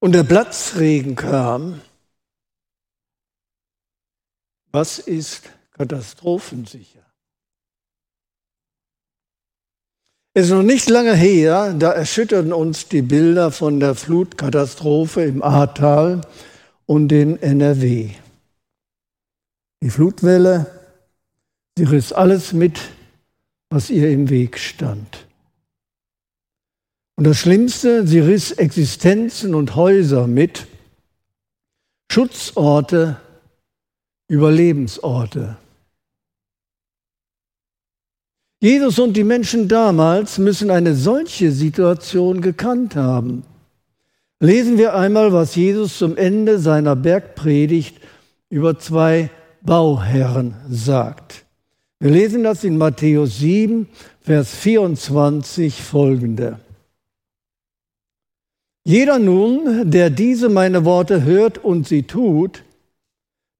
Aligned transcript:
und 0.00 0.12
der 0.12 0.24
Platzregen 0.24 1.14
kam, 1.14 1.80
was 4.72 4.98
ist 4.98 5.50
katastrophensicher? 5.72 7.00
Es 10.32 10.46
ist 10.46 10.52
noch 10.52 10.62
nicht 10.62 10.88
lange 10.88 11.14
her, 11.14 11.74
da 11.74 11.90
erschütterten 11.90 12.52
uns 12.52 12.88
die 12.88 13.02
Bilder 13.02 13.50
von 13.50 13.80
der 13.80 13.94
Flutkatastrophe 13.94 15.22
im 15.24 15.42
Ahrtal 15.42 16.20
und 16.86 17.10
in 17.10 17.40
NRW. 17.42 18.10
Die 19.82 19.90
Flutwelle, 19.90 20.66
sie 21.76 21.84
riss 21.84 22.12
alles 22.12 22.52
mit, 22.52 22.80
was 23.70 23.90
ihr 23.90 24.10
im 24.10 24.30
Weg 24.30 24.58
stand. 24.58 25.26
Und 27.20 27.26
das 27.26 27.36
Schlimmste, 27.36 28.06
sie 28.06 28.20
riss 28.20 28.50
Existenzen 28.50 29.54
und 29.54 29.76
Häuser 29.76 30.26
mit, 30.26 30.66
Schutzorte, 32.10 33.20
Überlebensorte. 34.26 35.58
Jesus 38.62 38.98
und 38.98 39.18
die 39.18 39.24
Menschen 39.24 39.68
damals 39.68 40.38
müssen 40.38 40.70
eine 40.70 40.94
solche 40.94 41.52
Situation 41.52 42.40
gekannt 42.40 42.96
haben. 42.96 43.42
Lesen 44.38 44.78
wir 44.78 44.94
einmal, 44.94 45.34
was 45.34 45.56
Jesus 45.56 45.98
zum 45.98 46.16
Ende 46.16 46.58
seiner 46.58 46.96
Bergpredigt 46.96 48.00
über 48.48 48.78
zwei 48.78 49.28
Bauherren 49.60 50.54
sagt. 50.70 51.44
Wir 51.98 52.12
lesen 52.12 52.44
das 52.44 52.64
in 52.64 52.78
Matthäus 52.78 53.40
7, 53.40 53.88
Vers 54.22 54.54
24 54.54 55.82
folgende. 55.82 56.60
Jeder 58.84 59.18
nun, 59.18 59.90
der 59.90 60.10
diese 60.10 60.48
meine 60.48 60.84
Worte 60.84 61.24
hört 61.24 61.58
und 61.58 61.86
sie 61.86 62.04
tut, 62.04 62.64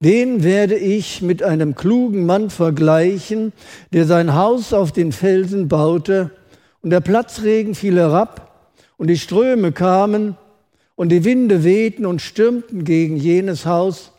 den 0.03 0.43
werde 0.43 0.77
ich 0.77 1.21
mit 1.21 1.43
einem 1.43 1.75
klugen 1.75 2.25
Mann 2.25 2.49
vergleichen, 2.49 3.53
der 3.93 4.07
sein 4.07 4.35
Haus 4.35 4.73
auf 4.73 4.93
den 4.93 5.13
Felsen 5.13 5.69
baute, 5.69 6.31
und 6.81 6.89
der 6.89 7.01
Platzregen 7.01 7.75
fiel 7.75 7.99
herab, 7.99 8.75
und 8.97 9.09
die 9.09 9.19
Ströme 9.19 9.73
kamen, 9.73 10.39
und 10.95 11.11
die 11.11 11.25
Winde 11.25 11.65
wehten 11.65 12.07
und 12.07 12.23
stürmten 12.23 12.85
gegen 12.85 13.17
jenes 13.17 13.67
Haus, 13.67 14.13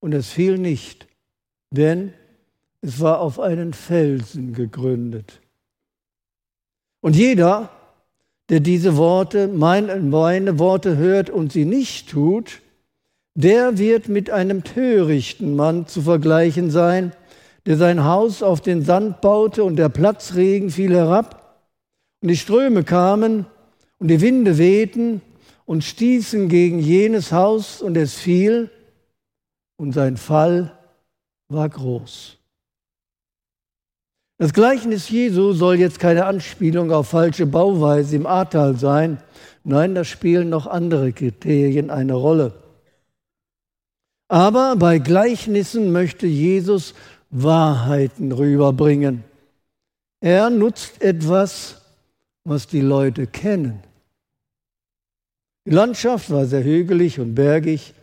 und 0.00 0.12
es 0.12 0.28
fiel 0.28 0.58
nicht, 0.58 1.06
denn 1.70 2.12
es 2.82 3.00
war 3.00 3.20
auf 3.20 3.40
einen 3.40 3.72
Felsen 3.72 4.52
gegründet. 4.52 5.40
Und 7.00 7.16
jeder, 7.16 7.70
der 8.50 8.60
diese 8.60 8.96
Worte, 8.96 9.48
meine, 9.48 9.96
meine 9.96 10.58
Worte 10.58 10.96
hört 10.96 11.30
und 11.30 11.52
sie 11.52 11.64
nicht 11.64 12.10
tut, 12.10 12.60
der 13.34 13.78
wird 13.78 14.08
mit 14.08 14.30
einem 14.30 14.62
törichten 14.64 15.56
Mann 15.56 15.86
zu 15.86 16.02
vergleichen 16.02 16.70
sein, 16.70 17.12
der 17.66 17.76
sein 17.76 18.04
Haus 18.04 18.42
auf 18.42 18.60
den 18.60 18.82
Sand 18.82 19.20
baute 19.20 19.64
und 19.64 19.76
der 19.76 19.88
Platzregen 19.88 20.70
fiel 20.70 20.94
herab 20.94 21.68
und 22.20 22.28
die 22.28 22.36
Ströme 22.36 22.84
kamen 22.84 23.46
und 23.98 24.08
die 24.08 24.20
Winde 24.20 24.58
wehten 24.58 25.22
und 25.64 25.82
stießen 25.82 26.48
gegen 26.48 26.78
jenes 26.78 27.32
Haus 27.32 27.80
und 27.80 27.96
es 27.96 28.14
fiel 28.14 28.70
und 29.76 29.92
sein 29.92 30.16
Fall 30.16 30.78
war 31.48 31.68
groß. 31.68 32.36
Das 34.38 34.52
Gleichnis 34.52 35.08
Jesu 35.10 35.52
soll 35.52 35.78
jetzt 35.78 36.00
keine 36.00 36.26
Anspielung 36.26 36.90
auf 36.90 37.08
falsche 37.08 37.46
Bauweise 37.46 38.16
im 38.16 38.26
Ahrtal 38.26 38.76
sein. 38.76 39.18
Nein, 39.62 39.94
da 39.94 40.04
spielen 40.04 40.48
noch 40.48 40.66
andere 40.66 41.12
Kriterien 41.12 41.90
eine 41.90 42.14
Rolle. 42.14 42.52
Aber 44.28 44.74
bei 44.76 44.98
Gleichnissen 44.98 45.92
möchte 45.92 46.26
Jesus 46.26 46.94
Wahrheiten 47.30 48.32
rüberbringen. 48.32 49.22
Er 50.20 50.50
nutzt 50.50 51.00
etwas, 51.00 51.82
was 52.44 52.66
die 52.66 52.80
Leute 52.80 53.26
kennen. 53.26 53.82
Die 55.66 55.70
Landschaft 55.70 56.30
war 56.30 56.44
sehr 56.46 56.64
hügelig 56.64 57.20
und 57.20 57.34
bergig 57.34 57.94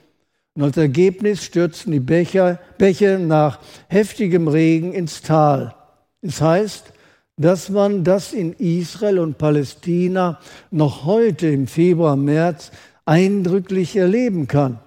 und 0.53 0.63
als 0.63 0.77
Ergebnis 0.77 1.43
stürzten 1.43 1.91
die 1.91 1.99
Becher, 1.99 2.59
Bäche 2.77 3.19
nach 3.19 3.59
heftigem 3.87 4.47
Regen 4.47 4.93
ins 4.93 5.21
Tal. 5.21 5.75
Es 6.21 6.41
heißt, 6.41 6.93
dass 7.37 7.69
man 7.69 8.03
das 8.03 8.33
in 8.33 8.53
Israel 8.53 9.19
und 9.19 9.37
Palästina 9.37 10.39
noch 10.69 11.05
heute 11.05 11.47
im 11.47 11.67
Februar, 11.67 12.15
März 12.15 12.71
eindrücklich 13.05 13.95
erleben 13.95 14.47
kann 14.47 14.79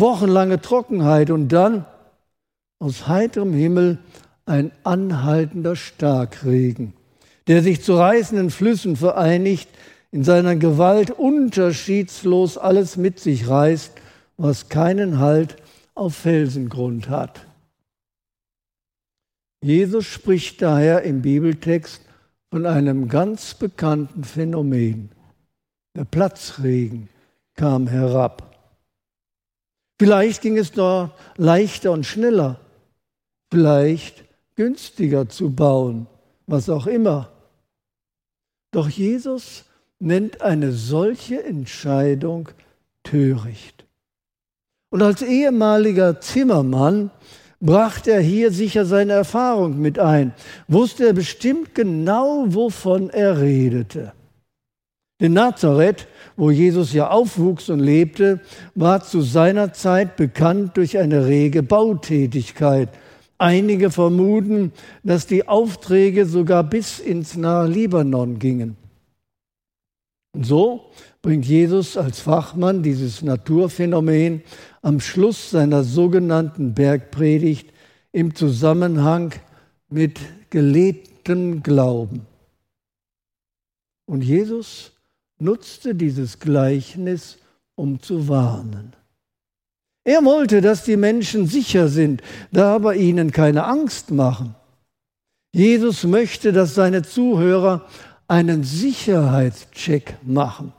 wochenlange 0.00 0.60
Trockenheit 0.60 1.30
und 1.30 1.48
dann 1.48 1.84
aus 2.78 3.06
heiterem 3.06 3.52
Himmel 3.52 3.98
ein 4.46 4.72
anhaltender 4.82 5.76
Starkregen, 5.76 6.94
der 7.46 7.62
sich 7.62 7.82
zu 7.82 7.96
reißenden 7.96 8.50
Flüssen 8.50 8.96
vereinigt, 8.96 9.68
in 10.10 10.24
seiner 10.24 10.56
Gewalt 10.56 11.10
unterschiedslos 11.10 12.58
alles 12.58 12.96
mit 12.96 13.20
sich 13.20 13.48
reißt, 13.48 13.92
was 14.38 14.68
keinen 14.68 15.18
Halt 15.18 15.56
auf 15.94 16.16
Felsengrund 16.16 17.08
hat. 17.08 17.46
Jesus 19.62 20.06
spricht 20.06 20.62
daher 20.62 21.02
im 21.02 21.22
Bibeltext 21.22 22.02
von 22.50 22.66
einem 22.66 23.08
ganz 23.08 23.54
bekannten 23.54 24.24
Phänomen. 24.24 25.10
Der 25.94 26.04
Platzregen 26.04 27.08
kam 27.54 27.86
herab. 27.86 28.56
Vielleicht 29.98 30.40
ging 30.40 30.56
es 30.56 30.72
da 30.72 31.14
leichter 31.36 31.92
und 31.92 32.06
schneller, 32.06 32.58
vielleicht 33.52 34.24
günstiger 34.56 35.28
zu 35.28 35.50
bauen, 35.50 36.06
was 36.46 36.70
auch 36.70 36.86
immer. 36.86 37.30
Doch 38.70 38.88
Jesus 38.88 39.64
nennt 39.98 40.40
eine 40.40 40.72
solche 40.72 41.44
Entscheidung 41.44 42.48
töricht. 43.02 43.84
Und 44.88 45.02
als 45.02 45.22
ehemaliger 45.22 46.20
Zimmermann 46.20 47.10
brachte 47.60 48.10
er 48.12 48.20
hier 48.20 48.50
sicher 48.50 48.84
seine 48.84 49.12
Erfahrung 49.12 49.80
mit 49.80 49.98
ein, 49.98 50.32
wusste 50.66 51.06
er 51.06 51.12
bestimmt 51.12 51.74
genau, 51.74 52.46
wovon 52.48 53.10
er 53.10 53.40
redete. 53.40 54.12
In 55.20 55.34
Nazareth, 55.34 56.08
wo 56.36 56.50
Jesus 56.50 56.94
ja 56.94 57.10
aufwuchs 57.10 57.68
und 57.68 57.80
lebte, 57.80 58.40
war 58.74 59.04
zu 59.04 59.20
seiner 59.20 59.74
Zeit 59.74 60.16
bekannt 60.16 60.78
durch 60.78 60.96
eine 60.96 61.26
rege 61.26 61.62
Bautätigkeit. 61.62 62.88
Einige 63.36 63.90
vermuten, 63.90 64.72
dass 65.02 65.26
die 65.26 65.46
Aufträge 65.46 66.24
sogar 66.24 66.64
bis 66.64 66.98
ins 66.98 67.36
nahe 67.36 67.68
Libanon 67.68 68.38
gingen. 68.38 68.76
Und 70.32 70.46
so 70.46 70.90
bringt 71.22 71.44
Jesus 71.44 71.98
als 71.98 72.20
Fachmann 72.20 72.82
dieses 72.82 73.20
Naturphänomen 73.20 74.42
am 74.82 75.00
Schluss 75.00 75.50
seiner 75.50 75.84
sogenannten 75.84 76.74
Bergpredigt 76.74 77.72
im 78.12 78.34
Zusammenhang 78.34 79.32
mit 79.88 80.18
gelebtem 80.50 81.62
Glauben. 81.62 82.26
Und 84.06 84.22
Jesus 84.22 84.92
nutzte 85.38 85.94
dieses 85.94 86.38
Gleichnis, 86.38 87.38
um 87.76 88.00
zu 88.00 88.28
warnen. 88.28 88.94
Er 90.04 90.24
wollte, 90.24 90.60
dass 90.60 90.84
die 90.84 90.96
Menschen 90.96 91.46
sicher 91.46 91.88
sind, 91.88 92.22
da 92.50 92.74
aber 92.74 92.96
ihnen 92.96 93.32
keine 93.32 93.64
Angst 93.64 94.10
machen. 94.10 94.54
Jesus 95.52 96.04
möchte, 96.04 96.52
dass 96.52 96.74
seine 96.74 97.02
Zuhörer 97.02 97.86
einen 98.26 98.64
Sicherheitscheck 98.64 100.16
machen, 100.22 100.72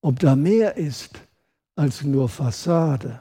ob 0.00 0.18
da 0.20 0.34
mehr 0.36 0.76
ist 0.76 1.20
als 1.80 2.04
nur 2.04 2.28
Fassade. 2.28 3.20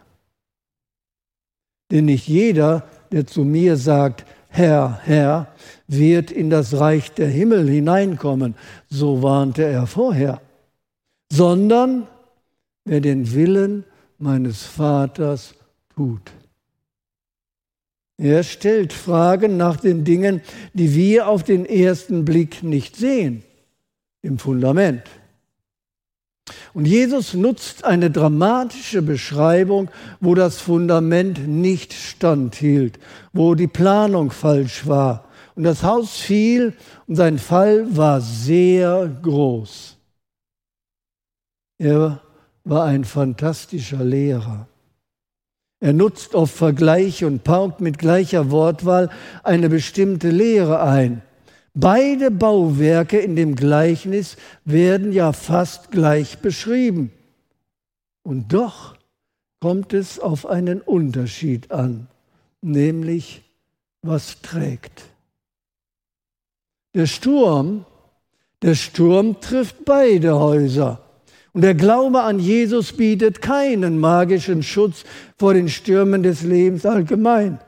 Denn 1.90 2.06
nicht 2.06 2.28
jeder, 2.28 2.84
der 3.10 3.26
zu 3.26 3.46
mir 3.46 3.78
sagt, 3.78 4.26
Herr, 4.50 5.00
Herr, 5.04 5.48
wird 5.88 6.30
in 6.30 6.50
das 6.50 6.78
Reich 6.78 7.14
der 7.14 7.30
Himmel 7.30 7.70
hineinkommen, 7.70 8.56
so 8.90 9.24
warnte 9.24 9.64
er 9.64 9.88
vorher, 9.88 10.42
sondern 11.32 12.06
wer 12.84 13.00
den 13.00 13.34
Willen 13.34 13.86
meines 14.18 14.64
Vaters 14.64 15.56
tut. 15.96 16.30
Er 18.18 18.44
stellt 18.44 18.92
Fragen 18.92 19.56
nach 19.56 19.78
den 19.78 20.04
Dingen, 20.04 20.42
die 20.74 20.94
wir 20.94 21.30
auf 21.30 21.44
den 21.44 21.66
ersten 21.66 22.26
Blick 22.26 22.62
nicht 22.62 22.98
sehen, 22.98 23.44
im 24.22 24.38
Fundament. 24.38 25.04
Und 26.74 26.86
Jesus 26.86 27.34
nutzt 27.34 27.86
eine 27.86 28.12
dramatische 28.12 29.02
Beschreibung, 29.02 29.90
wo 30.20 30.36
das 30.36 30.60
Fundament 30.60 31.48
nicht 31.48 31.94
standhielt, 31.94 33.00
wo 33.34 33.56
die 33.56 33.68
Planung 33.68 34.32
falsch 34.32 34.88
war. 34.88 35.26
Und 35.56 35.64
das 35.64 35.84
Haus 35.84 36.18
fiel 36.18 36.74
und 37.08 37.16
sein 37.16 37.38
Fall 37.38 37.86
war 37.96 38.22
sehr 38.22 39.10
groß. 39.22 39.98
Er 41.78 42.22
war 42.64 42.86
ein 42.86 43.04
fantastischer 43.04 44.04
Lehrer. 44.04 44.68
Er 45.82 45.94
nutzt 45.94 46.36
oft 46.36 46.54
Vergleiche 46.54 47.26
und 47.26 47.44
paukt 47.44 47.80
mit 47.80 47.98
gleicher 47.98 48.52
Wortwahl 48.52 49.10
eine 49.44 49.70
bestimmte 49.70 50.30
Lehre 50.30 50.82
ein. 50.82 51.22
Beide 51.74 52.32
Bauwerke 52.32 53.20
in 53.20 53.36
dem 53.36 53.56
Gleichnis 53.56 54.38
werden 54.66 55.12
ja 55.12 55.34
fast 55.34 55.92
gleich 55.92 56.40
beschrieben. 56.40 57.12
Und 58.24 58.54
doch 58.54 58.96
kommt 59.60 59.94
es 59.94 60.20
auf 60.20 60.46
einen 60.46 60.82
Unterschied 60.82 61.72
an, 61.72 62.08
nämlich 62.62 63.44
was 64.02 64.42
trägt. 64.42 65.04
Der 66.96 67.06
Sturm, 67.06 67.86
der 68.62 68.76
Sturm 68.76 69.40
trifft 69.42 69.86
beide 69.86 70.40
Häuser. 70.40 71.02
Und 71.54 71.62
der 71.62 71.76
Glaube 71.76 72.22
an 72.22 72.40
Jesus 72.40 72.94
bietet 72.94 73.42
keinen 73.42 74.00
magischen 74.00 74.64
Schutz 74.64 75.04
vor 75.38 75.54
den 75.54 75.70
Stürmen 75.70 76.24
des 76.24 76.42
Lebens 76.42 76.86
allgemein. 76.86 77.60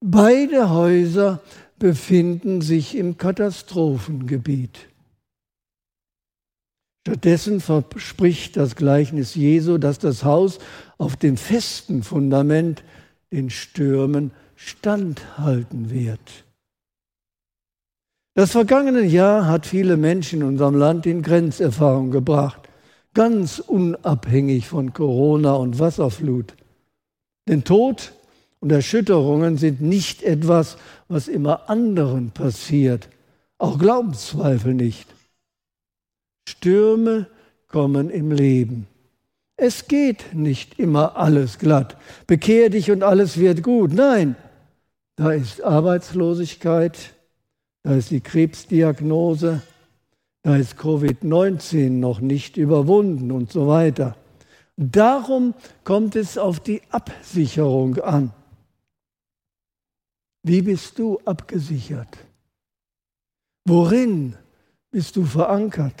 Beide 0.00 0.70
Häuser 0.70 1.40
befinden 1.78 2.62
sich 2.62 2.96
im 2.96 3.18
Katastrophengebiet. 3.18 4.88
Stattdessen 7.06 7.60
verspricht 7.60 8.56
das 8.56 8.74
Gleichnis 8.74 9.36
Jesu, 9.36 9.78
dass 9.78 9.98
das 9.98 10.24
Haus 10.24 10.58
auf 10.98 11.14
dem 11.14 11.36
festen 11.36 12.02
Fundament 12.02 12.82
den 13.30 13.50
Stürmen 13.50 14.32
standhalten 14.56 15.90
wird. 15.90 16.44
Das 18.34 18.50
vergangene 18.50 19.02
Jahr 19.02 19.46
hat 19.46 19.66
viele 19.66 19.96
Menschen 19.96 20.40
in 20.40 20.48
unserem 20.48 20.74
Land 20.74 21.06
in 21.06 21.22
Grenzerfahrung 21.22 22.10
gebracht, 22.10 22.68
ganz 23.14 23.60
unabhängig 23.60 24.66
von 24.66 24.92
Corona 24.92 25.54
und 25.54 25.78
Wasserflut. 25.78 26.54
Denn 27.48 27.64
Tod 27.64 28.12
und 28.66 28.72
Erschütterungen 28.72 29.58
sind 29.58 29.80
nicht 29.80 30.24
etwas, 30.24 30.76
was 31.06 31.28
immer 31.28 31.70
anderen 31.70 32.32
passiert, 32.32 33.08
auch 33.58 33.78
Glaubenszweifel 33.78 34.74
nicht. 34.74 35.06
Stürme 36.48 37.28
kommen 37.68 38.10
im 38.10 38.32
Leben. 38.32 38.88
Es 39.56 39.86
geht 39.86 40.34
nicht 40.34 40.80
immer 40.80 41.16
alles 41.16 41.60
glatt. 41.60 41.96
Bekehr 42.26 42.68
dich 42.68 42.90
und 42.90 43.04
alles 43.04 43.38
wird 43.38 43.62
gut. 43.62 43.92
Nein, 43.92 44.34
da 45.14 45.30
ist 45.30 45.62
Arbeitslosigkeit, 45.62 47.14
da 47.84 47.94
ist 47.94 48.10
die 48.10 48.20
Krebsdiagnose, 48.20 49.62
da 50.42 50.56
ist 50.56 50.74
Covid-19 50.76 51.90
noch 51.90 52.18
nicht 52.18 52.56
überwunden 52.56 53.30
und 53.30 53.52
so 53.52 53.68
weiter. 53.68 54.16
Darum 54.76 55.54
kommt 55.84 56.16
es 56.16 56.36
auf 56.36 56.58
die 56.58 56.82
Absicherung 56.90 57.98
an. 57.98 58.32
Wie 60.48 60.62
bist 60.62 60.96
du 61.00 61.18
abgesichert? 61.24 62.18
Worin 63.66 64.36
bist 64.92 65.16
du 65.16 65.24
verankert? 65.24 66.00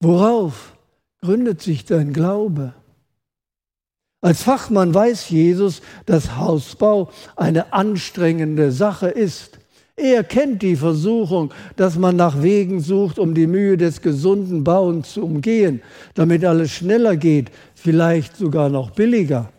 Worauf 0.00 0.76
gründet 1.20 1.60
sich 1.60 1.84
dein 1.84 2.12
Glaube? 2.12 2.74
Als 4.20 4.44
Fachmann 4.44 4.94
weiß 4.94 5.30
Jesus, 5.30 5.82
dass 6.06 6.36
Hausbau 6.36 7.10
eine 7.34 7.72
anstrengende 7.72 8.70
Sache 8.70 9.08
ist. 9.08 9.58
Er 9.96 10.22
kennt 10.22 10.62
die 10.62 10.76
Versuchung, 10.76 11.52
dass 11.74 11.98
man 11.98 12.14
nach 12.14 12.40
Wegen 12.40 12.78
sucht, 12.78 13.18
um 13.18 13.34
die 13.34 13.48
Mühe 13.48 13.76
des 13.76 14.00
gesunden 14.00 14.62
Bauens 14.62 15.14
zu 15.14 15.24
umgehen, 15.24 15.82
damit 16.14 16.44
alles 16.44 16.70
schneller 16.70 17.16
geht, 17.16 17.50
vielleicht 17.74 18.36
sogar 18.36 18.68
noch 18.68 18.92
billiger. 18.92 19.52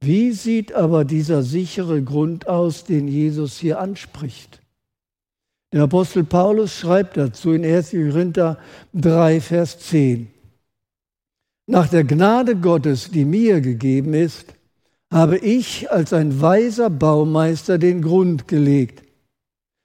Wie 0.00 0.32
sieht 0.32 0.72
aber 0.72 1.04
dieser 1.04 1.42
sichere 1.42 2.02
Grund 2.02 2.48
aus, 2.48 2.84
den 2.84 3.08
Jesus 3.08 3.58
hier 3.58 3.80
anspricht? 3.80 4.60
Der 5.72 5.82
Apostel 5.82 6.24
Paulus 6.24 6.74
schreibt 6.74 7.16
dazu 7.16 7.52
in 7.52 7.64
1. 7.64 7.90
Korinther 7.90 8.58
3, 8.94 9.40
Vers 9.40 9.78
10. 9.80 10.28
Nach 11.66 11.88
der 11.88 12.04
Gnade 12.04 12.56
Gottes, 12.56 13.10
die 13.10 13.24
mir 13.24 13.60
gegeben 13.60 14.14
ist, 14.14 14.54
habe 15.10 15.38
ich 15.38 15.90
als 15.90 16.12
ein 16.12 16.40
weiser 16.40 16.90
Baumeister 16.90 17.78
den 17.78 18.02
Grund 18.02 18.48
gelegt. 18.48 19.02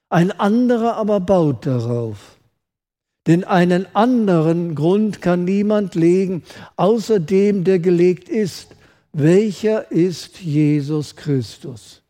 Ein 0.10 0.32
anderer 0.32 0.96
aber 0.98 1.20
baut 1.20 1.66
darauf. 1.66 2.38
Denn 3.28 3.44
einen 3.44 3.86
anderen 3.96 4.76
Grund 4.76 5.22
kann 5.22 5.46
niemand 5.46 5.96
legen, 5.96 6.44
außer 6.76 7.20
dem, 7.20 7.64
der 7.64 7.80
gelegt 7.80 8.30
ist. 8.30 8.76
Welcher 9.14 9.92
ist 9.92 10.40
Jesus 10.40 11.16
Christus? 11.16 12.02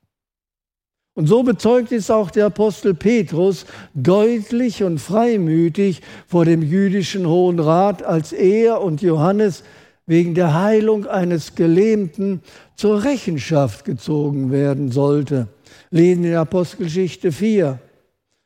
Und 1.13 1.27
so 1.27 1.43
bezeugt 1.43 1.91
es 1.91 2.09
auch 2.09 2.31
der 2.31 2.45
Apostel 2.45 2.93
Petrus 2.93 3.65
deutlich 3.93 4.83
und 4.83 4.99
freimütig 4.99 6.01
vor 6.27 6.45
dem 6.45 6.61
jüdischen 6.61 7.27
Hohen 7.27 7.59
Rat, 7.59 8.01
als 8.03 8.31
er 8.31 8.81
und 8.81 9.01
Johannes 9.01 9.63
wegen 10.05 10.35
der 10.35 10.53
Heilung 10.53 11.05
eines 11.07 11.55
Gelähmten 11.55 12.41
zur 12.75 13.03
Rechenschaft 13.03 13.83
gezogen 13.83 14.51
werden 14.51 14.91
sollte. 14.91 15.47
Lesen 15.89 16.23
in 16.23 16.35
Apostelgeschichte 16.35 17.31
4. 17.31 17.79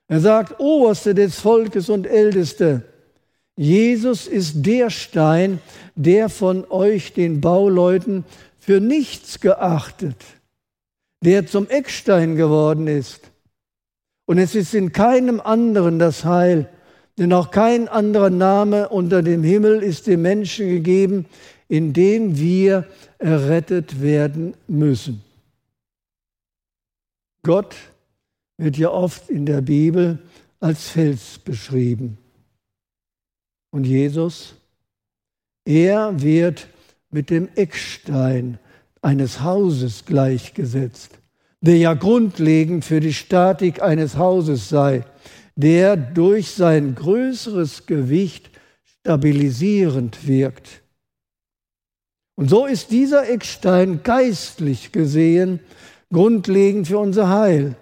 Er 0.07 0.19
sagt, 0.19 0.59
Oberste 0.59 1.13
des 1.13 1.39
Volkes 1.39 1.89
und 1.89 2.07
Älteste, 2.07 2.83
Jesus 3.57 4.27
ist 4.27 4.65
der 4.65 4.89
Stein, 4.89 5.59
der 5.95 6.29
von 6.29 6.65
euch 6.69 7.13
den 7.13 7.39
Bauleuten 7.39 8.25
für 8.59 8.81
nichts 8.81 9.39
geachtet, 9.39 10.17
der 11.23 11.47
zum 11.47 11.69
Eckstein 11.69 12.35
geworden 12.35 12.87
ist. 12.87 13.31
Und 14.25 14.39
es 14.39 14.55
ist 14.55 14.73
in 14.73 14.91
keinem 14.91 15.39
anderen 15.39 15.99
das 15.99 16.25
Heil, 16.25 16.69
denn 17.17 17.31
auch 17.31 17.51
kein 17.51 17.87
anderer 17.87 18.29
Name 18.29 18.89
unter 18.89 19.21
dem 19.21 19.43
Himmel 19.43 19.83
ist 19.83 20.07
dem 20.07 20.23
Menschen 20.23 20.67
gegeben, 20.67 21.25
in 21.69 21.93
dem 21.93 22.37
wir 22.37 22.87
errettet 23.19 24.01
werden 24.01 24.55
müssen. 24.67 25.23
Gott 27.43 27.75
wird 28.57 28.77
ja 28.77 28.89
oft 28.89 29.29
in 29.29 29.45
der 29.45 29.61
Bibel 29.61 30.19
als 30.59 30.89
Fels 30.89 31.37
beschrieben. 31.37 32.17
Und 33.75 33.83
Jesus, 33.83 34.55
er 35.65 36.21
wird 36.21 36.69
mit 37.09 37.29
dem 37.29 37.49
Eckstein 37.55 38.57
eines 39.01 39.41
Hauses 39.41 40.05
gleichgesetzt, 40.05 41.19
der 41.59 41.75
ja 41.75 41.93
grundlegend 41.93 42.85
für 42.85 43.01
die 43.01 43.13
Statik 43.13 43.81
eines 43.81 44.15
Hauses 44.15 44.69
sei, 44.69 45.03
der 45.57 45.97
durch 45.97 46.51
sein 46.51 46.95
größeres 46.95 47.85
Gewicht 47.85 48.49
stabilisierend 49.01 50.25
wirkt. 50.25 50.81
Und 52.35 52.49
so 52.49 52.65
ist 52.65 52.91
dieser 52.91 53.29
Eckstein 53.29 54.03
geistlich 54.03 54.93
gesehen 54.93 55.59
grundlegend 56.13 56.87
für 56.87 56.99
unser 56.99 57.27
Heil, 57.27 57.75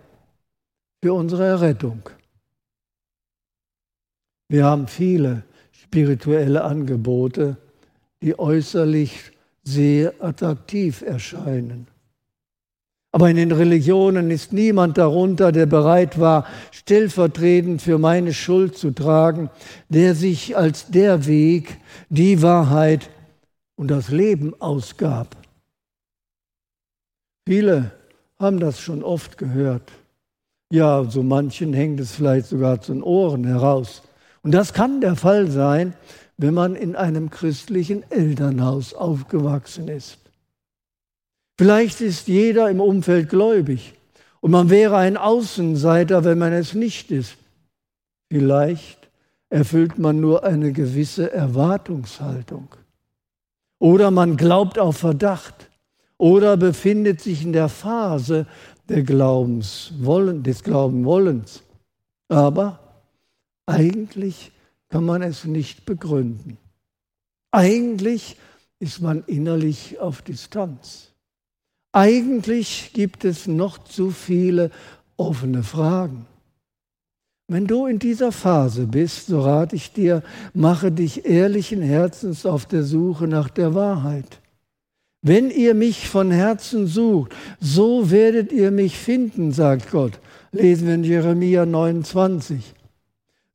für 1.04 1.14
unsere 1.14 1.46
Errettung. 1.46 2.10
Wir 4.50 4.66
haben 4.66 4.88
viele 4.88 5.44
spirituelle 5.94 6.64
Angebote, 6.64 7.56
die 8.24 8.40
äußerlich 8.40 9.32
sehr 9.62 10.16
attraktiv 10.20 11.04
erscheinen. 11.04 11.86
Aber 13.12 13.30
in 13.30 13.36
den 13.36 13.52
Religionen 13.52 14.32
ist 14.32 14.54
niemand 14.54 14.98
darunter, 14.98 15.52
der 15.52 15.68
bereit 15.68 16.20
war, 16.20 16.48
stellvertretend 16.72 17.84
für 17.84 18.00
meine 18.00 18.34
Schuld 18.34 18.76
zu 18.76 18.90
tragen, 18.90 19.52
der 19.88 20.16
sich 20.16 20.58
als 20.58 20.88
der 20.88 21.28
Weg, 21.28 21.78
die 22.10 22.42
Wahrheit 22.42 23.12
und 23.76 23.92
das 23.92 24.10
Leben 24.10 24.60
ausgab. 24.60 25.38
Viele 27.48 27.92
haben 28.40 28.60
das 28.60 28.80
schon 28.80 29.04
oft 29.04 29.38
gehört. 29.38 29.92
Ja, 30.72 31.04
so 31.04 31.22
manchen 31.22 31.72
hängt 31.72 32.00
es 32.00 32.14
vielleicht 32.14 32.48
sogar 32.48 32.82
zu 32.82 32.94
den 32.94 33.04
Ohren 33.04 33.44
heraus. 33.44 34.02
Und 34.44 34.52
das 34.52 34.74
kann 34.74 35.02
der 35.02 35.16
Fall 35.16 35.50
sein, 35.50 35.94
wenn 36.38 36.54
man 36.54 36.76
in 36.76 36.96
einem 36.96 37.30
christlichen 37.30 38.04
Elternhaus 38.12 38.94
aufgewachsen 38.94 39.88
ist. 39.88 40.18
Vielleicht 41.58 42.02
ist 42.02 42.28
jeder 42.28 42.70
im 42.70 42.82
Umfeld 42.82 43.30
gläubig 43.30 43.94
und 44.42 44.52
man 44.52 44.70
wäre 44.70 44.98
ein 44.98 45.16
Außenseiter, 45.18 46.26
wenn 46.26 46.38
man 46.38 46.52
es 46.52 46.74
nicht 46.74 47.12
ist. 47.12 47.38
Vielleicht 48.30 49.10
erfüllt 49.50 50.00
man 50.00 50.20
nur 50.20 50.44
eine 50.44 50.74
gewisse 50.74 51.32
Erwartungshaltung. 51.32 52.68
Oder 53.80 54.12
man 54.12 54.36
glaubt 54.36 54.80
auf 54.80 54.98
Verdacht 54.98 55.70
oder 56.18 56.58
befindet 56.58 57.22
sich 57.22 57.44
in 57.44 57.54
der 57.54 57.70
Phase 57.70 58.48
der 58.90 59.04
Glaubenswollen, 59.04 60.44
des 60.44 60.64
Glaubenwollens. 60.64 61.62
Aber 62.30 62.83
eigentlich 63.66 64.52
kann 64.90 65.06
man 65.06 65.22
es 65.22 65.46
nicht 65.46 65.86
begründen. 65.86 66.58
Eigentlich 67.52 68.38
ist 68.80 69.02
man 69.02 69.24
innerlich 69.28 70.00
auf 70.00 70.22
Distanz. 70.22 71.14
Eigentlich 71.92 72.92
gibt 72.94 73.24
es 73.24 73.48
noch 73.48 73.78
zu 73.78 74.10
viele 74.12 74.72
offene 75.16 75.64
Fragen. 75.64 76.26
Wenn 77.48 77.68
du 77.68 77.86
in 77.86 78.00
dieser 78.00 78.32
Phase 78.32 78.88
bist, 78.88 79.28
so 79.28 79.42
rate 79.42 79.76
ich 79.76 79.94
dir, 79.94 80.24
mache 80.54 80.92
dich 80.92 81.26
ehrlichen 81.26 81.82
Herzens 81.82 82.46
auf 82.46 82.66
der 82.66 82.84
Suche 82.84 83.28
nach 83.28 83.50
der 83.50 83.76
Wahrheit. 83.76 84.40
Wenn 85.22 85.52
ihr 85.52 85.74
mich 85.74 86.10
von 86.10 86.32
Herzen 86.32 86.88
sucht, 86.88 87.34
so 87.60 88.12
werdet 88.12 88.52
ihr 88.52 88.72
mich 88.72 88.98
finden, 88.98 89.52
sagt 89.52 89.92
Gott. 89.92 90.20
Lesen 90.52 90.88
wir 90.88 90.96
in 90.96 91.04
Jeremia 91.04 91.66
29. 91.66 92.74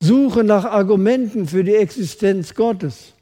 Suche 0.01 0.45
nach 0.45 0.65
Argumenten 0.65 1.47
für 1.47 1.65
die 1.65 1.75
Existenz 1.75 2.55
Gottes, 2.55 3.15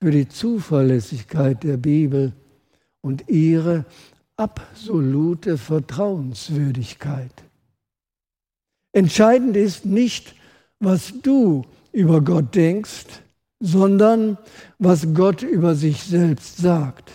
für 0.00 0.10
die 0.10 0.28
Zuverlässigkeit 0.28 1.62
der 1.62 1.76
Bibel 1.76 2.32
und 3.02 3.28
ihre 3.28 3.84
absolute 4.36 5.58
Vertrauenswürdigkeit. 5.58 7.32
Entscheidend 8.92 9.56
ist 9.56 9.84
nicht, 9.86 10.34
was 10.80 11.12
du 11.22 11.64
über 11.92 12.20
Gott 12.20 12.54
denkst, 12.54 13.06
sondern 13.60 14.38
was 14.78 15.14
Gott 15.14 15.42
über 15.42 15.74
sich 15.74 16.02
selbst 16.02 16.56
sagt. 16.56 17.10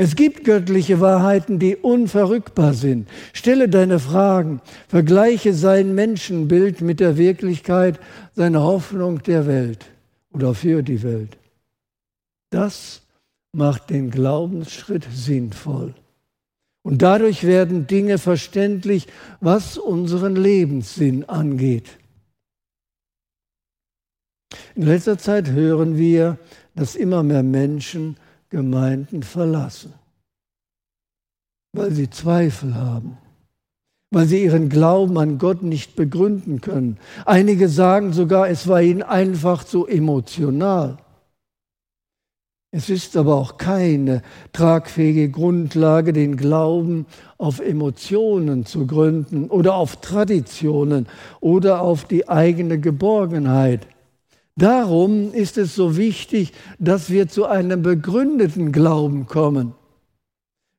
Es 0.00 0.14
gibt 0.14 0.44
göttliche 0.44 1.00
Wahrheiten, 1.00 1.58
die 1.58 1.74
unverrückbar 1.74 2.72
sind. 2.72 3.08
Stelle 3.32 3.68
deine 3.68 3.98
Fragen, 3.98 4.60
vergleiche 4.86 5.52
sein 5.52 5.92
Menschenbild 5.92 6.82
mit 6.82 7.00
der 7.00 7.16
Wirklichkeit 7.16 7.98
seiner 8.36 8.62
Hoffnung 8.62 9.24
der 9.24 9.48
Welt 9.48 9.86
oder 10.30 10.54
für 10.54 10.84
die 10.84 11.02
Welt. 11.02 11.36
Das 12.50 13.02
macht 13.52 13.90
den 13.90 14.12
Glaubensschritt 14.12 15.04
sinnvoll. 15.12 15.96
Und 16.84 17.02
dadurch 17.02 17.42
werden 17.42 17.88
Dinge 17.88 18.18
verständlich, 18.18 19.08
was 19.40 19.78
unseren 19.78 20.36
Lebenssinn 20.36 21.24
angeht. 21.24 21.98
In 24.76 24.84
letzter 24.84 25.18
Zeit 25.18 25.50
hören 25.50 25.96
wir, 25.96 26.38
dass 26.76 26.94
immer 26.94 27.24
mehr 27.24 27.42
Menschen 27.42 28.16
Gemeinden 28.50 29.22
verlassen, 29.22 29.92
weil 31.72 31.92
sie 31.92 32.08
Zweifel 32.08 32.74
haben, 32.74 33.18
weil 34.10 34.26
sie 34.26 34.42
ihren 34.42 34.68
Glauben 34.68 35.18
an 35.18 35.38
Gott 35.38 35.62
nicht 35.62 35.96
begründen 35.96 36.60
können. 36.60 36.98
Einige 37.26 37.68
sagen 37.68 38.12
sogar, 38.12 38.48
es 38.48 38.66
war 38.66 38.80
ihnen 38.80 39.02
einfach 39.02 39.64
zu 39.64 39.86
emotional. 39.86 40.98
Es 42.70 42.90
ist 42.90 43.16
aber 43.16 43.36
auch 43.36 43.56
keine 43.56 44.22
tragfähige 44.52 45.30
Grundlage, 45.30 46.12
den 46.12 46.36
Glauben 46.36 47.06
auf 47.38 47.60
Emotionen 47.60 48.66
zu 48.66 48.86
gründen 48.86 49.48
oder 49.48 49.74
auf 49.74 50.02
Traditionen 50.02 51.06
oder 51.40 51.80
auf 51.80 52.04
die 52.04 52.28
eigene 52.28 52.78
Geborgenheit. 52.78 53.86
Darum 54.58 55.32
ist 55.32 55.56
es 55.56 55.76
so 55.76 55.96
wichtig, 55.96 56.52
dass 56.80 57.10
wir 57.10 57.28
zu 57.28 57.46
einem 57.46 57.80
begründeten 57.82 58.72
Glauben 58.72 59.26
kommen, 59.28 59.72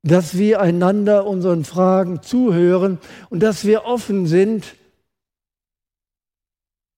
dass 0.04 0.38
wir 0.38 0.60
einander 0.60 1.26
unseren 1.26 1.64
Fragen 1.64 2.22
zuhören 2.22 2.98
und 3.30 3.42
dass 3.42 3.64
wir 3.64 3.86
offen 3.86 4.28
sind 4.28 4.76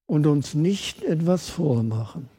und 0.08 0.26
uns 0.26 0.56
nicht 0.56 1.04
etwas 1.04 1.50
vormachen. 1.50 2.30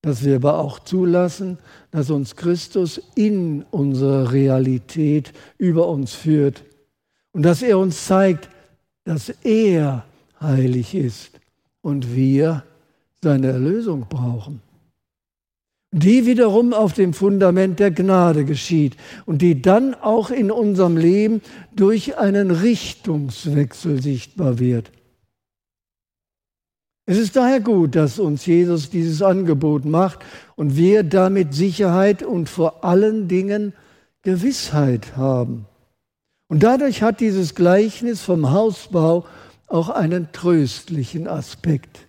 Dass 0.00 0.24
wir 0.24 0.36
aber 0.36 0.58
auch 0.58 0.78
zulassen, 0.78 1.58
dass 1.90 2.08
uns 2.08 2.34
Christus 2.34 3.02
in 3.14 3.62
unsere 3.72 4.32
Realität 4.32 5.34
über 5.58 5.86
uns 5.88 6.14
führt 6.14 6.64
und 7.32 7.42
dass 7.42 7.60
er 7.60 7.78
uns 7.78 8.06
zeigt, 8.06 8.48
dass 9.04 9.28
er 9.44 10.06
heilig 10.40 10.94
ist 10.94 11.38
und 11.82 12.16
wir 12.16 12.64
seine 13.26 13.48
Erlösung 13.48 14.06
brauchen. 14.08 14.60
Die 15.90 16.26
wiederum 16.26 16.72
auf 16.72 16.92
dem 16.92 17.12
Fundament 17.12 17.80
der 17.80 17.90
Gnade 17.90 18.44
geschieht 18.44 18.96
und 19.24 19.42
die 19.42 19.60
dann 19.60 19.94
auch 19.94 20.30
in 20.30 20.52
unserem 20.52 20.96
Leben 20.96 21.40
durch 21.74 22.18
einen 22.18 22.52
Richtungswechsel 22.52 24.00
sichtbar 24.00 24.60
wird. 24.60 24.92
Es 27.04 27.18
ist 27.18 27.34
daher 27.34 27.58
gut, 27.58 27.96
dass 27.96 28.20
uns 28.20 28.46
Jesus 28.46 28.90
dieses 28.90 29.22
Angebot 29.22 29.84
macht 29.84 30.20
und 30.54 30.76
wir 30.76 31.02
damit 31.02 31.52
Sicherheit 31.52 32.22
und 32.22 32.48
vor 32.48 32.84
allen 32.84 33.26
Dingen 33.26 33.72
Gewissheit 34.22 35.16
haben. 35.16 35.66
Und 36.46 36.62
dadurch 36.62 37.02
hat 37.02 37.18
dieses 37.18 37.56
Gleichnis 37.56 38.22
vom 38.22 38.52
Hausbau 38.52 39.26
auch 39.66 39.88
einen 39.88 40.30
tröstlichen 40.30 41.26
Aspekt. 41.26 42.05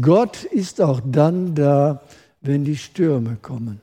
Gott 0.00 0.44
ist 0.44 0.80
auch 0.80 1.00
dann 1.04 1.54
da, 1.54 2.02
wenn 2.40 2.64
die 2.64 2.76
Stürme 2.76 3.36
kommen. 3.40 3.80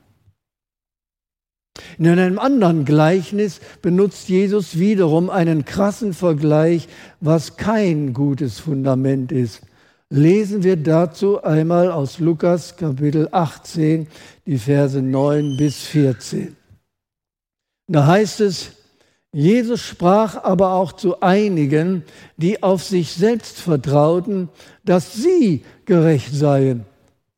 In 1.98 2.08
einem 2.08 2.38
anderen 2.38 2.86
Gleichnis 2.86 3.60
benutzt 3.82 4.28
Jesus 4.30 4.78
wiederum 4.78 5.30
einen 5.30 5.66
krassen 5.66 6.14
Vergleich, 6.14 6.88
was 7.22 7.58
kein 7.58 8.14
gutes 8.14 8.60
Fundament 8.60 9.32
ist 9.32 9.62
lesen 10.12 10.62
wir 10.62 10.76
dazu 10.76 11.42
einmal 11.42 11.90
aus 11.90 12.20
Lukas 12.20 12.76
Kapitel 12.76 13.30
18, 13.32 14.08
die 14.46 14.58
Verse 14.58 15.02
9 15.02 15.56
bis 15.56 15.86
14. 15.88 16.56
Da 17.88 18.06
heißt 18.06 18.42
es, 18.42 18.74
Jesus 19.34 19.82
sprach 19.82 20.44
aber 20.44 20.74
auch 20.74 20.92
zu 20.92 21.22
einigen, 21.22 22.04
die 22.36 22.62
auf 22.64 22.84
sich 22.84 23.14
selbst 23.14 23.60
vertrauten, 23.60 24.50
dass 24.84 25.14
sie 25.14 25.64
gerecht 25.86 26.34
seien 26.34 26.86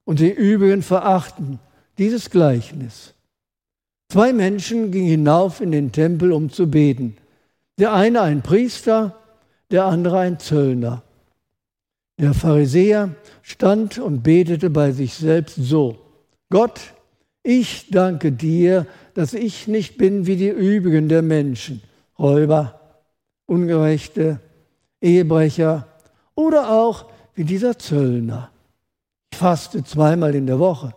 und 0.04 0.20
die 0.20 0.32
übrigen 0.32 0.82
verachten. 0.82 1.60
Dieses 2.00 2.32
Gleichnis. 2.32 3.14
Zwei 4.10 4.34
Menschen 4.34 4.92
gingen 4.92 5.08
hinauf 5.08 5.62
in 5.62 5.72
den 5.72 5.92
Tempel, 5.92 6.32
um 6.32 6.50
zu 6.50 6.68
beten. 6.68 7.18
Der 7.78 7.94
eine 7.94 8.22
ein 8.22 8.42
Priester, 8.42 9.16
der 9.70 9.86
andere 9.86 10.20
ein 10.20 10.40
Zöllner. 10.40 11.04
Der 12.20 12.34
Pharisäer 12.34 13.16
stand 13.42 14.00
und 14.00 14.24
betete 14.24 14.70
bei 14.70 14.92
sich 14.92 15.14
selbst 15.14 15.56
so, 15.56 15.98
Gott, 16.50 16.93
ich 17.44 17.90
danke 17.92 18.32
dir, 18.32 18.88
dass 19.14 19.34
ich 19.34 19.68
nicht 19.68 19.98
bin 19.98 20.26
wie 20.26 20.38
die 20.38 20.50
übrigen 20.50 21.10
der 21.10 21.22
Menschen, 21.22 21.82
Räuber, 22.18 22.80
Ungerechte, 23.46 24.40
Ehebrecher 25.02 25.88
oder 26.36 26.72
auch 26.72 27.06
wie 27.36 27.44
dieser 27.44 27.78
Zöllner. 27.78 28.50
Ich 29.32 29.38
faste 29.38 29.84
zweimal 29.84 30.34
in 30.36 30.48
der 30.48 30.60
Woche. 30.60 30.96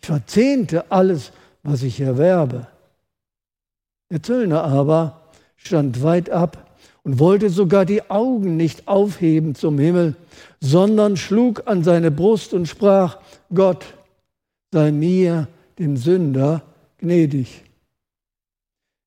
Ich 0.00 0.06
verzehnte 0.06 0.90
alles, 0.90 1.32
was 1.62 1.82
ich 1.82 2.00
erwerbe. 2.00 2.66
Der 4.10 4.22
Zöllner 4.22 4.64
aber 4.64 5.22
stand 5.56 6.02
weit 6.02 6.28
ab 6.28 6.76
und 7.04 7.18
wollte 7.18 7.50
sogar 7.50 7.84
die 7.84 8.10
Augen 8.10 8.56
nicht 8.56 8.88
aufheben 8.88 9.54
zum 9.54 9.78
Himmel, 9.78 10.16
sondern 10.60 11.16
schlug 11.16 11.62
an 11.66 11.84
seine 11.84 12.10
Brust 12.10 12.54
und 12.54 12.66
sprach, 12.66 13.18
Gott, 13.52 13.84
sei 14.72 14.90
mir, 14.90 15.48
dem 15.78 15.96
Sünder, 15.96 16.62
gnädig. 16.98 17.62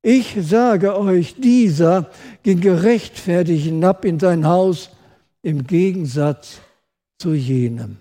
Ich 0.02 0.38
sage 0.40 0.98
euch, 0.98 1.36
dieser 1.36 2.10
ging 2.44 2.62
gerechtfertigt 2.62 3.66
hinab 3.66 4.06
in 4.06 4.20
sein 4.20 4.46
Haus 4.46 4.90
im 5.42 5.68
Gegensatz 5.68 6.60
zu 7.18 7.34
jenem. 7.34 7.98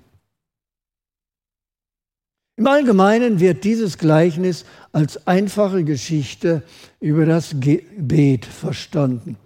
Im 2.58 2.66
Allgemeinen 2.66 3.38
wird 3.38 3.64
dieses 3.64 3.98
Gleichnis 3.98 4.64
als 4.92 5.26
einfache 5.26 5.84
Geschichte 5.84 6.62
über 7.00 7.26
das 7.26 7.56
Gebet 7.60 8.46
verstanden. 8.46 9.36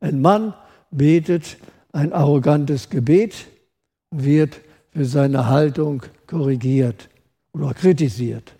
Ein 0.00 0.20
Mann 0.20 0.54
betet 0.90 1.56
ein 1.92 2.12
arrogantes 2.12 2.88
Gebet 2.88 3.34
und 4.10 4.24
wird 4.24 4.60
für 4.92 5.04
seine 5.04 5.48
Haltung 5.48 6.02
korrigiert 6.26 7.08
oder 7.52 7.74
kritisiert. 7.74 8.52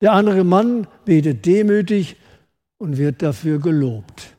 Der 0.00 0.12
andere 0.12 0.44
Mann 0.44 0.86
betet 1.04 1.44
demütig 1.46 2.16
und 2.78 2.96
wird 2.96 3.22
dafür 3.22 3.58
gelobt. 3.58 4.36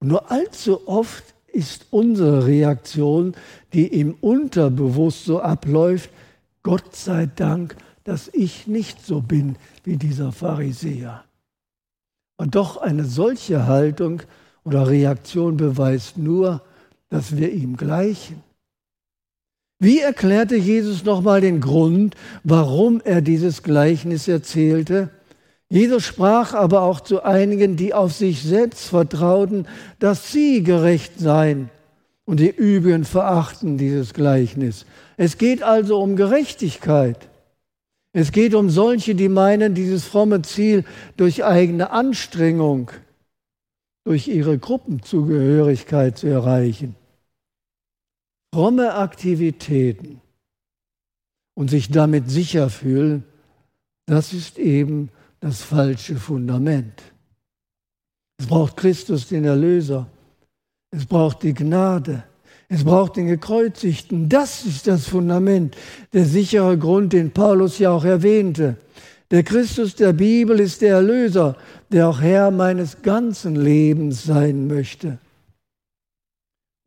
Und 0.00 0.08
nur 0.08 0.30
allzu 0.30 0.88
oft 0.88 1.24
ist 1.46 1.86
unsere 1.90 2.46
Reaktion, 2.46 3.34
die 3.72 3.86
im 3.86 4.14
Unterbewusst 4.14 5.24
so 5.24 5.40
abläuft, 5.40 6.10
Gott 6.62 6.94
sei 6.94 7.26
Dank, 7.26 7.76
dass 8.04 8.28
ich 8.32 8.66
nicht 8.66 9.04
so 9.04 9.20
bin 9.20 9.56
wie 9.84 9.96
dieser 9.96 10.32
Pharisäer. 10.32 11.24
Und 12.36 12.54
doch 12.54 12.76
eine 12.76 13.04
solche 13.04 13.66
Haltung 13.66 14.22
oder 14.64 14.88
Reaktion 14.88 15.56
beweist 15.56 16.18
nur, 16.18 16.62
dass 17.08 17.36
wir 17.36 17.52
ihm 17.52 17.76
gleichen. 17.76 18.42
Wie 19.80 20.00
erklärte 20.00 20.56
Jesus 20.56 21.04
nochmal 21.04 21.40
den 21.40 21.60
Grund, 21.60 22.16
warum 22.42 23.00
er 23.04 23.20
dieses 23.20 23.62
Gleichnis 23.62 24.26
erzählte? 24.26 25.10
Jesus 25.70 26.04
sprach 26.04 26.54
aber 26.54 26.82
auch 26.82 27.00
zu 27.00 27.22
einigen, 27.22 27.76
die 27.76 27.94
auf 27.94 28.12
sich 28.12 28.42
selbst 28.42 28.88
vertrauten, 28.88 29.68
dass 29.98 30.32
sie 30.32 30.64
gerecht 30.64 31.20
seien. 31.20 31.70
Und 32.24 32.40
die 32.40 32.50
übrigen 32.50 33.04
verachten 33.04 33.78
dieses 33.78 34.14
Gleichnis. 34.14 34.84
Es 35.16 35.38
geht 35.38 35.62
also 35.62 36.00
um 36.00 36.16
Gerechtigkeit. 36.16 37.28
Es 38.12 38.32
geht 38.32 38.54
um 38.54 38.70
solche, 38.70 39.14
die 39.14 39.28
meinen, 39.28 39.74
dieses 39.74 40.04
fromme 40.04 40.42
Ziel 40.42 40.84
durch 41.16 41.44
eigene 41.44 41.90
Anstrengung, 41.90 42.90
durch 44.04 44.26
ihre 44.28 44.58
Gruppenzugehörigkeit 44.58 46.18
zu 46.18 46.26
erreichen. 46.26 46.96
Fromme 48.52 48.94
Aktivitäten 48.94 50.20
und 51.54 51.70
sich 51.70 51.90
damit 51.90 52.30
sicher 52.30 52.70
fühlen, 52.70 53.24
das 54.06 54.32
ist 54.32 54.58
eben 54.58 55.10
das 55.40 55.62
falsche 55.62 56.16
Fundament. 56.16 57.02
Es 58.38 58.46
braucht 58.46 58.76
Christus, 58.76 59.28
den 59.28 59.44
Erlöser. 59.44 60.06
Es 60.90 61.04
braucht 61.04 61.42
die 61.42 61.52
Gnade. 61.52 62.24
Es 62.68 62.84
braucht 62.84 63.16
den 63.16 63.26
Gekreuzigten. 63.26 64.28
Das 64.28 64.64
ist 64.64 64.86
das 64.86 65.06
Fundament, 65.06 65.76
der 66.12 66.24
sichere 66.24 66.78
Grund, 66.78 67.12
den 67.12 67.32
Paulus 67.32 67.78
ja 67.78 67.90
auch 67.90 68.04
erwähnte. 68.04 68.76
Der 69.30 69.42
Christus 69.42 69.94
der 69.94 70.12
Bibel 70.12 70.58
ist 70.60 70.80
der 70.80 70.96
Erlöser, 70.96 71.56
der 71.90 72.08
auch 72.08 72.20
Herr 72.20 72.50
meines 72.50 73.02
ganzen 73.02 73.56
Lebens 73.56 74.24
sein 74.24 74.66
möchte. 74.66 75.18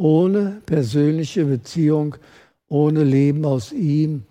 Ohne 0.01 0.63
persönliche 0.65 1.45
Beziehung, 1.45 2.15
ohne 2.67 3.03
Leben 3.03 3.45
aus 3.45 3.71
ihm 3.71 4.23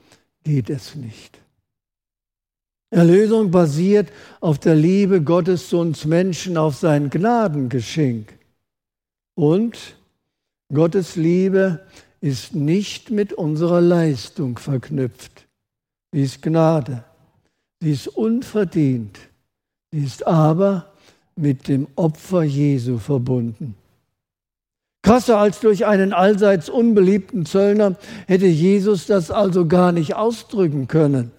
geht 0.42 0.68
es 0.68 0.96
nicht. 0.96 1.38
Erlösung 2.90 3.52
basiert 3.52 4.10
auf 4.40 4.58
der 4.58 4.74
Liebe 4.74 5.22
Gottes 5.22 5.68
zu 5.68 5.78
uns 5.78 6.06
Menschen, 6.06 6.56
auf 6.56 6.74
sein 6.74 7.08
Gnadengeschenk. 7.08 8.36
Und 9.36 9.94
Gottes 10.74 11.14
Liebe 11.14 11.86
ist 12.20 12.52
nicht 12.52 13.10
mit 13.10 13.32
unserer 13.32 13.80
Leistung 13.80 14.58
verknüpft. 14.58 15.46
Sie 16.10 16.22
ist 16.22 16.42
Gnade. 16.42 17.04
Sie 17.80 17.92
ist 17.92 18.08
unverdient. 18.08 19.20
Sie 19.92 20.02
ist 20.02 20.26
aber 20.26 20.92
mit 21.36 21.68
dem 21.68 21.86
Opfer 21.94 22.42
Jesu 22.42 22.98
verbunden. 22.98 23.76
Krasser 25.10 25.38
als 25.38 25.58
durch 25.58 25.86
einen 25.86 26.12
allseits 26.12 26.68
unbeliebten 26.68 27.44
Zöllner 27.44 27.96
hätte 28.28 28.46
Jesus 28.46 29.06
das 29.06 29.32
also 29.32 29.66
gar 29.66 29.90
nicht 29.90 30.14
ausdrücken 30.14 30.86
können. 30.86 31.32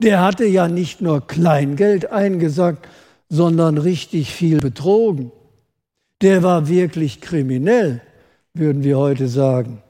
Der 0.00 0.22
hatte 0.22 0.44
ja 0.44 0.68
nicht 0.68 1.00
nur 1.00 1.26
Kleingeld 1.26 2.12
eingesagt, 2.12 2.88
sondern 3.28 3.76
richtig 3.76 4.32
viel 4.32 4.58
betrogen. 4.58 5.32
Der 6.22 6.44
war 6.44 6.68
wirklich 6.68 7.20
kriminell, 7.20 8.00
würden 8.52 8.84
wir 8.84 8.98
heute 8.98 9.26
sagen. 9.26 9.82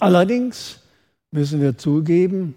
Allerdings 0.00 0.80
müssen 1.30 1.62
wir 1.62 1.78
zugeben, 1.78 2.54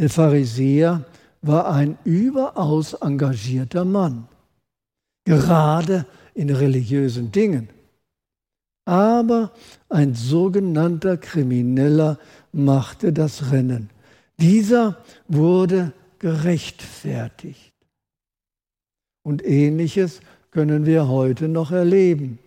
der 0.00 0.10
Pharisäer 0.10 1.04
war 1.42 1.70
ein 1.72 1.96
überaus 2.02 2.94
engagierter 2.94 3.84
Mann, 3.84 4.26
gerade 5.24 6.06
in 6.34 6.50
religiösen 6.50 7.30
Dingen. 7.30 7.68
Aber 8.84 9.52
ein 9.88 10.14
sogenannter 10.14 11.16
Krimineller 11.16 12.18
machte 12.52 13.12
das 13.12 13.50
Rennen. 13.50 13.90
Dieser 14.38 14.98
wurde 15.28 15.92
gerechtfertigt. 16.18 17.72
Und 19.22 19.44
ähnliches 19.44 20.20
können 20.50 20.86
wir 20.86 21.08
heute 21.08 21.48
noch 21.48 21.72
erleben. 21.72 22.38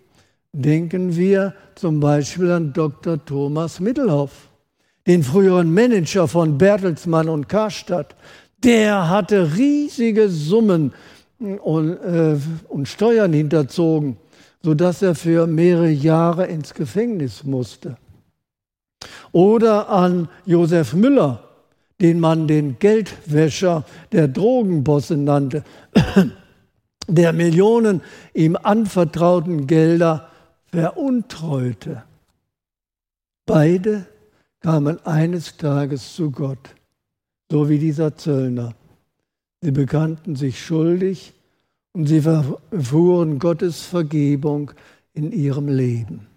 Denken 0.53 1.15
wir 1.15 1.53
zum 1.75 1.99
Beispiel 1.99 2.51
an 2.51 2.73
Dr. 2.73 3.23
Thomas 3.23 3.79
Mittelhoff, 3.79 4.49
den 5.05 5.23
früheren 5.23 5.73
Manager 5.73 6.27
von 6.27 6.57
Bertelsmann 6.57 7.29
und 7.29 7.49
Karstadt. 7.49 8.15
Der 8.63 9.09
hatte 9.09 9.55
riesige 9.55 10.29
Summen 10.29 10.93
und, 11.39 11.93
äh, 11.97 12.37
und 12.69 12.87
Steuern 12.87 13.33
hinterzogen, 13.33 14.17
sodass 14.63 15.01
er 15.01 15.15
für 15.15 15.47
mehrere 15.47 15.89
Jahre 15.89 16.47
ins 16.47 16.73
Gefängnis 16.73 17.43
musste. 17.43 17.97
Oder 19.31 19.89
an 19.89 20.29
Josef 20.45 20.93
Müller, 20.93 21.43
den 22.01 22.19
man 22.19 22.47
den 22.47 22.79
Geldwäscher 22.79 23.85
der 24.11 24.27
Drogenbosse 24.27 25.17
nannte, 25.17 25.63
der 27.07 27.33
Millionen 27.33 28.01
ihm 28.33 28.55
anvertrauten 28.55 29.67
Gelder 29.67 30.29
veruntreute. 30.71 32.03
Beide 33.45 34.05
kamen 34.59 35.05
eines 35.05 35.57
Tages 35.57 36.15
zu 36.15 36.31
Gott, 36.31 36.75
so 37.49 37.69
wie 37.69 37.79
dieser 37.79 38.15
Zöllner. 38.15 38.73
Sie 39.61 39.71
bekannten 39.71 40.35
sich 40.35 40.63
schuldig 40.63 41.33
und 41.97 42.05
sie 42.05 42.21
erfuhren 42.23 43.39
Gottes 43.39 43.81
Vergebung 43.81 44.69
in 45.15 45.31
ihrem 45.31 45.67
Leben. 45.67 46.27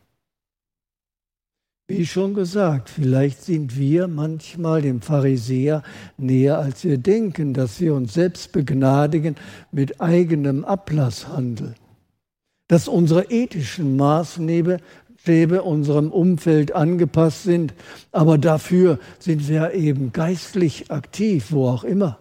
Wie 1.87 2.07
schon 2.07 2.33
gesagt, 2.33 2.88
vielleicht 2.88 3.42
sind 3.42 3.77
wir 3.77 4.09
manchmal 4.09 4.81
dem 4.81 5.03
Pharisäer 5.03 5.83
näher, 6.16 6.59
als 6.59 6.83
wir 6.85 6.96
denken, 6.96 7.53
dass 7.53 7.79
wir 7.79 7.94
uns 7.94 8.14
selbst 8.14 8.53
begnadigen 8.53 9.37
mit 9.70 10.01
eigenem 10.01 10.64
Ablasshandel. 10.64 11.75
Dass 12.66 12.88
unsere 12.88 13.25
ethischen 13.25 13.99
Maßstäbe 13.99 14.81
unserem 15.62 16.11
Umfeld 16.11 16.73
angepasst 16.73 17.42
sind, 17.42 17.75
aber 18.12 18.38
dafür 18.38 18.99
sind 19.18 19.46
wir 19.46 19.75
eben 19.75 20.14
geistlich 20.14 20.90
aktiv, 20.90 21.49
wo 21.51 21.68
auch 21.68 21.85
immer. 21.85 22.19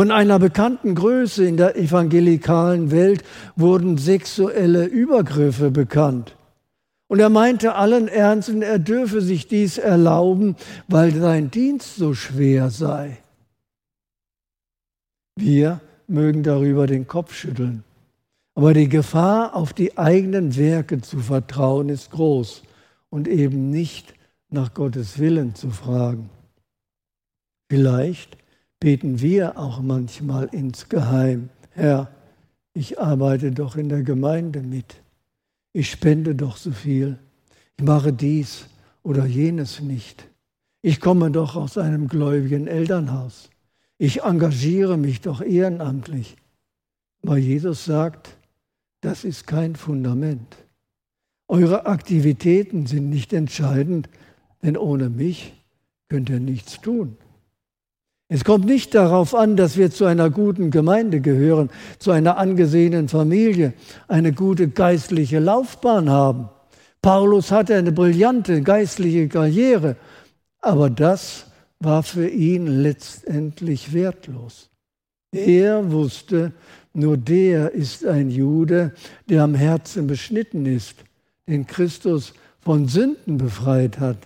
Von 0.00 0.12
einer 0.12 0.38
bekannten 0.38 0.94
Größe 0.94 1.44
in 1.44 1.58
der 1.58 1.76
evangelikalen 1.76 2.90
Welt 2.90 3.22
wurden 3.54 3.98
sexuelle 3.98 4.86
Übergriffe 4.86 5.70
bekannt. 5.70 6.36
Und 7.06 7.20
er 7.20 7.28
meinte 7.28 7.74
allen 7.74 8.08
Ernsten, 8.08 8.62
er 8.62 8.78
dürfe 8.78 9.20
sich 9.20 9.46
dies 9.46 9.76
erlauben, 9.76 10.56
weil 10.88 11.12
sein 11.14 11.50
Dienst 11.50 11.96
so 11.96 12.14
schwer 12.14 12.70
sei. 12.70 13.18
Wir 15.36 15.82
mögen 16.06 16.44
darüber 16.44 16.86
den 16.86 17.06
Kopf 17.06 17.34
schütteln. 17.34 17.84
Aber 18.54 18.72
die 18.72 18.88
Gefahr, 18.88 19.54
auf 19.54 19.74
die 19.74 19.98
eigenen 19.98 20.56
Werke 20.56 21.02
zu 21.02 21.18
vertrauen, 21.18 21.90
ist 21.90 22.10
groß 22.10 22.62
und 23.10 23.28
eben 23.28 23.68
nicht 23.68 24.14
nach 24.48 24.72
Gottes 24.72 25.18
Willen 25.18 25.54
zu 25.54 25.68
fragen. 25.68 26.30
Vielleicht 27.68 28.39
beten 28.80 29.20
wir 29.20 29.58
auch 29.58 29.80
manchmal 29.80 30.48
insgeheim, 30.52 31.50
Herr, 31.70 32.10
ich 32.74 32.98
arbeite 33.00 33.52
doch 33.52 33.76
in 33.76 33.88
der 33.88 34.02
Gemeinde 34.02 34.62
mit 34.62 35.00
ich 35.72 35.90
spende 35.90 36.34
doch 36.34 36.56
so 36.56 36.72
viel, 36.72 37.18
ich 37.78 37.84
mache 37.84 38.12
dies 38.12 38.66
oder 39.02 39.24
jenes 39.24 39.80
nicht. 39.80 40.28
Ich 40.82 41.00
komme 41.00 41.30
doch 41.30 41.56
aus 41.56 41.78
einem 41.78 42.08
gläubigen 42.08 42.66
Elternhaus. 42.66 43.50
Ich 43.98 44.22
engagiere 44.22 44.96
mich 44.96 45.20
doch 45.20 45.42
ehrenamtlich. 45.42 46.36
Aber 47.22 47.36
Jesus 47.36 47.84
sagt, 47.84 48.36
das 49.00 49.24
ist 49.24 49.46
kein 49.46 49.76
Fundament. 49.76 50.56
Eure 51.48 51.86
Aktivitäten 51.86 52.86
sind 52.86 53.10
nicht 53.10 53.32
entscheidend, 53.32 54.08
denn 54.62 54.76
ohne 54.76 55.10
mich 55.10 55.52
könnt 56.08 56.30
ihr 56.30 56.40
nichts 56.40 56.80
tun. 56.80 57.16
Es 58.32 58.44
kommt 58.44 58.64
nicht 58.64 58.94
darauf 58.94 59.34
an, 59.34 59.56
dass 59.56 59.76
wir 59.76 59.90
zu 59.90 60.04
einer 60.04 60.30
guten 60.30 60.70
Gemeinde 60.70 61.20
gehören, 61.20 61.68
zu 61.98 62.12
einer 62.12 62.38
angesehenen 62.38 63.08
Familie, 63.08 63.72
eine 64.06 64.32
gute 64.32 64.68
geistliche 64.68 65.40
Laufbahn 65.40 66.08
haben. 66.08 66.48
Paulus 67.02 67.50
hatte 67.50 67.74
eine 67.74 67.90
brillante 67.90 68.62
geistliche 68.62 69.26
Karriere, 69.26 69.96
aber 70.60 70.90
das 70.90 71.46
war 71.80 72.04
für 72.04 72.28
ihn 72.28 72.68
letztendlich 72.68 73.92
wertlos. 73.92 74.70
Er 75.32 75.90
wusste, 75.90 76.52
nur 76.92 77.16
der 77.16 77.72
ist 77.72 78.06
ein 78.06 78.30
Jude, 78.30 78.94
der 79.28 79.42
am 79.42 79.56
Herzen 79.56 80.06
beschnitten 80.06 80.66
ist, 80.66 80.94
den 81.48 81.66
Christus 81.66 82.32
von 82.60 82.86
Sünden 82.86 83.38
befreit 83.38 83.98
hat. 83.98 84.18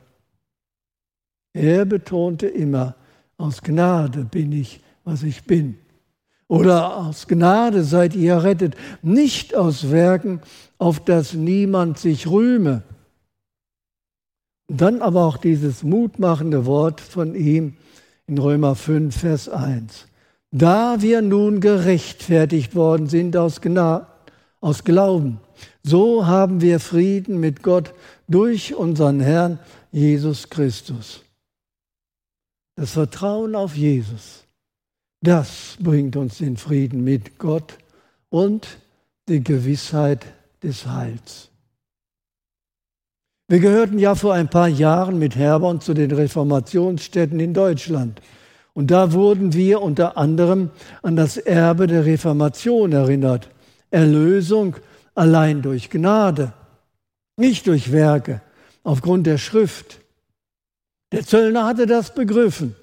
Er 1.55 1.87
betonte 1.87 2.49
immer, 2.49 2.97
aus 3.37 3.63
Gnade 3.63 4.25
bin 4.25 4.53
ich, 4.53 4.81
was 5.05 5.23
ich 5.23 5.45
bin. 5.45 5.79
Oder 6.49 6.97
aus 6.97 7.27
Gnade 7.27 7.85
seid 7.85 8.15
ihr 8.15 8.35
errettet, 8.35 8.77
nicht 9.03 9.55
aus 9.55 9.91
Werken, 9.91 10.41
auf 10.79 11.01
das 11.01 11.35
niemand 11.35 11.99
sich 11.99 12.27
rühme. 12.27 12.83
Dann 14.69 15.03
aber 15.03 15.25
auch 15.25 15.37
dieses 15.37 15.83
mutmachende 15.83 16.67
Wort 16.67 17.01
von 17.01 17.35
ihm 17.35 17.75
in 18.27 18.39
Römer 18.39 18.75
5, 18.75 19.17
Vers 19.17 19.49
1. 19.49 20.07
Da 20.51 21.03
wir 21.03 21.21
nun 21.23 21.61
gerechtfertigt 21.61 22.75
worden 22.75 23.09
sind 23.09 23.37
aus, 23.37 23.61
Gnade, 23.61 24.07
aus 24.61 24.85
Glauben, 24.85 25.41
so 25.83 26.27
haben 26.27 26.61
wir 26.61 26.81
Frieden 26.81 27.41
mit 27.41 27.63
Gott 27.63 27.93
durch 28.29 28.75
unseren 28.75 29.21
Herrn 29.21 29.59
Jesus 29.93 30.49
Christus. 30.49 31.24
Das 32.77 32.93
Vertrauen 32.93 33.55
auf 33.55 33.77
Jesus, 33.77 34.45
das 35.23 35.77
bringt 35.81 36.17
uns 36.17 36.39
den 36.39 36.57
Frieden 36.57 37.05
mit 37.05 37.39
Gott 37.39 37.79
und 38.31 38.79
die 39.29 39.43
Gewissheit 39.43 40.27
des 40.63 40.87
Heils. 40.87 41.51
Wir 43.47 43.61
gehörten 43.61 43.99
ja 43.99 44.15
vor 44.15 44.35
ein 44.35 44.49
paar 44.49 44.69
Jahren 44.69 45.19
mit 45.19 45.37
Herborn 45.37 45.81
zu 45.81 45.95
den 45.95 46.11
Reformationsstädten 46.11 47.39
in 47.41 47.53
Deutschland. 47.53 48.21
Und 48.73 48.91
da 48.91 49.13
wurden 49.13 49.53
wir 49.53 49.83
unter 49.83 50.17
anderem 50.17 50.71
an 51.03 51.15
das 51.15 51.37
Erbe 51.37 51.87
der 51.87 52.07
Reformation 52.07 52.93
erinnert. 52.93 53.51
Erlösung 53.91 54.77
allein 55.15 55.63
durch 55.63 55.91
Gnade, 55.91 56.53
nicht 57.37 57.67
durch 57.67 57.93
Werke, 57.93 58.41
aufgrund 58.83 59.27
der 59.27 59.39
Schrift. 59.39 60.01
Der 61.15 61.25
Zöllner 61.25 61.65
hatte 61.65 61.87
das 61.87 62.13
begriffen. 62.13 62.75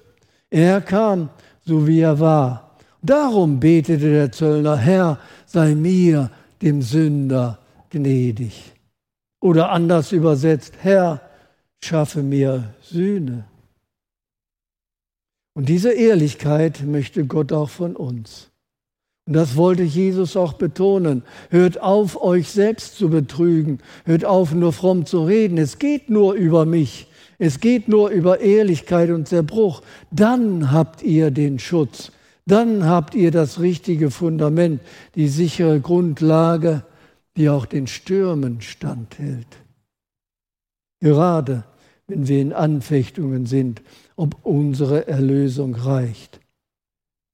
Er 0.48 0.80
kam, 0.80 1.28
so 1.66 1.86
wie 1.86 2.00
er 2.00 2.18
war. 2.18 2.78
Darum 3.02 3.60
betete 3.60 4.10
der 4.10 4.32
Zöllner, 4.32 4.78
Herr, 4.78 5.18
sei 5.44 5.74
mir, 5.74 6.30
dem 6.62 6.80
Sünder, 6.80 7.58
gnädig. 7.90 8.72
Oder 9.38 9.70
anders 9.70 10.12
übersetzt, 10.12 10.72
Herr, 10.80 11.20
schaffe 11.84 12.22
mir 12.22 12.72
Sühne. 12.80 13.44
Und 15.52 15.68
diese 15.68 15.92
Ehrlichkeit 15.92 16.84
möchte 16.86 17.26
Gott 17.26 17.52
auch 17.52 17.68
von 17.68 17.94
uns. 17.94 18.48
Und 19.26 19.34
das 19.34 19.56
wollte 19.56 19.82
Jesus 19.82 20.38
auch 20.38 20.54
betonen. 20.54 21.22
Hört 21.50 21.82
auf, 21.82 22.22
euch 22.22 22.48
selbst 22.48 22.96
zu 22.96 23.10
betrügen. 23.10 23.80
Hört 24.06 24.24
auf, 24.24 24.54
nur 24.54 24.72
fromm 24.72 25.04
zu 25.04 25.22
reden. 25.22 25.58
Es 25.58 25.78
geht 25.78 26.08
nur 26.08 26.32
über 26.32 26.64
mich. 26.64 27.08
Es 27.44 27.58
geht 27.58 27.88
nur 27.88 28.10
über 28.10 28.38
Ehrlichkeit 28.38 29.10
und 29.10 29.26
Zerbruch. 29.26 29.82
Dann 30.12 30.70
habt 30.70 31.02
ihr 31.02 31.32
den 31.32 31.58
Schutz. 31.58 32.12
Dann 32.46 32.86
habt 32.86 33.16
ihr 33.16 33.32
das 33.32 33.58
richtige 33.58 34.12
Fundament, 34.12 34.80
die 35.16 35.26
sichere 35.26 35.80
Grundlage, 35.80 36.84
die 37.36 37.48
auch 37.48 37.66
den 37.66 37.88
Stürmen 37.88 38.60
standhält. 38.60 39.48
Gerade 41.00 41.64
wenn 42.06 42.28
wir 42.28 42.40
in 42.40 42.52
Anfechtungen 42.52 43.46
sind, 43.46 43.82
ob 44.14 44.36
unsere 44.44 45.08
Erlösung 45.08 45.74
reicht. 45.74 46.38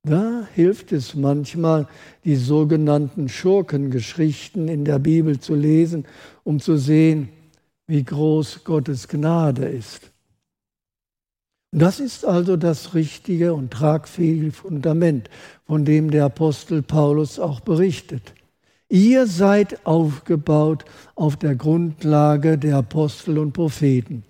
Da 0.05 0.49
hilft 0.55 0.91
es 0.93 1.17
manchmal, 1.17 1.87
die 2.25 2.37
sogenannten 2.37 3.29
Schurkengeschichten 3.29 4.69
in 4.69 4.87
der 4.87 5.01
Bibel 5.01 5.39
zu 5.39 5.55
lesen, 5.55 6.07
um 6.45 6.61
zu 6.61 6.79
sehen, 6.79 7.29
wie 7.89 8.05
groß 8.05 8.63
Gottes 8.63 9.09
Gnade 9.09 9.67
ist. 9.67 10.13
Das 11.73 12.01
ist 12.01 12.25
also 12.25 12.57
das 12.57 12.95
richtige 12.95 13.53
und 13.53 13.73
tragfähige 13.73 14.53
Fundament, 14.53 15.29
von 15.67 15.85
dem 15.85 16.11
der 16.11 16.27
Apostel 16.27 16.83
Paulus 16.83 17.39
auch 17.39 17.61
berichtet. 17.61 18.33
Ihr 18.89 19.27
seid 19.27 19.85
aufgebaut 19.85 20.85
auf 21.15 21.37
der 21.37 21.57
Grundlage 21.57 22.57
der 22.57 22.77
Apostel 22.77 23.39
und 23.39 23.53
Propheten, 23.53 24.23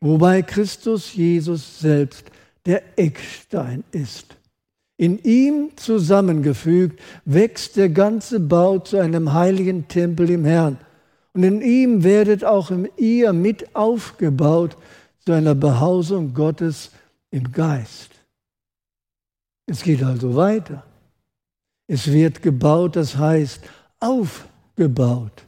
wobei 0.00 0.42
Christus 0.42 1.14
Jesus 1.14 1.80
selbst 1.80 2.30
der 2.64 2.82
Eckstein 2.96 3.82
ist. 3.90 4.36
In 4.96 5.18
ihm 5.24 5.70
zusammengefügt 5.76 7.00
wächst 7.24 7.76
der 7.76 7.88
ganze 7.88 8.38
Bau 8.38 8.78
zu 8.78 8.98
einem 8.98 9.32
heiligen 9.32 9.88
Tempel 9.88 10.30
im 10.30 10.44
Herrn. 10.44 10.78
Und 11.34 11.42
in 11.42 11.60
ihm 11.60 12.04
werdet 12.04 12.44
auch 12.44 12.70
ihr 12.96 13.32
mit 13.32 13.74
aufgebaut 13.74 14.76
zu 15.24 15.32
einer 15.32 15.54
Behausung 15.54 16.32
Gottes 16.32 16.90
im 17.30 17.50
Geist. 17.50 18.10
Es 19.66 19.82
geht 19.82 20.02
also 20.02 20.36
weiter. 20.36 20.84
Es 21.86 22.10
wird 22.10 22.42
gebaut, 22.42 22.96
das 22.96 23.16
heißt 23.16 23.60
aufgebaut. 24.00 25.44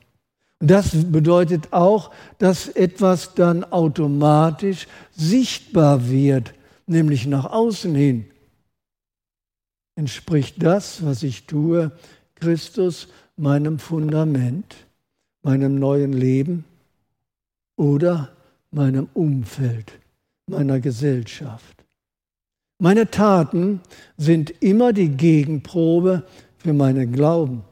Und 0.59 0.71
das 0.71 0.91
bedeutet 0.93 1.73
auch, 1.73 2.11
dass 2.39 2.69
etwas 2.69 3.35
dann 3.35 3.63
automatisch 3.65 4.89
sichtbar 5.13 6.09
wird, 6.09 6.55
nämlich 6.87 7.27
nach 7.27 7.45
außen 7.45 7.95
hin. 7.95 8.27
Entspricht 9.97 10.63
das, 10.63 11.05
was 11.05 11.23
ich 11.23 11.47
tue, 11.47 11.93
Christus 12.35 13.09
meinem 13.37 13.79
Fundament, 13.79 14.86
meinem 15.47 15.77
neuen 15.77 16.13
Leben 16.13 16.65
oder 17.77 18.31
meinem 18.73 19.09
Umfeld, 19.15 19.93
meiner 20.47 20.81
Gesellschaft? 20.81 21.85
Meine 22.79 23.11
Taten 23.11 23.81
sind 24.17 24.51
immer 24.61 24.93
die 24.93 25.11
Gegenprobe 25.11 26.25
für 26.59 26.73
meinen 26.73 27.13
Glauben. 27.13 27.63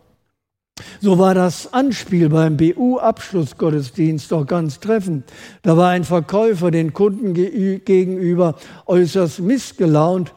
So 1.00 1.18
war 1.18 1.34
das 1.34 1.72
Anspiel 1.72 2.28
beim 2.28 2.56
BU-Abschlussgottesdienst 2.56 4.30
doch 4.30 4.46
ganz 4.46 4.78
treffend. 4.78 5.24
Da 5.62 5.76
war 5.76 5.90
ein 5.90 6.04
Verkäufer 6.04 6.70
den 6.70 6.92
Kunden 6.92 7.34
gegenüber 7.34 8.56
äußerst 8.86 9.40
missgelaunt 9.40 10.32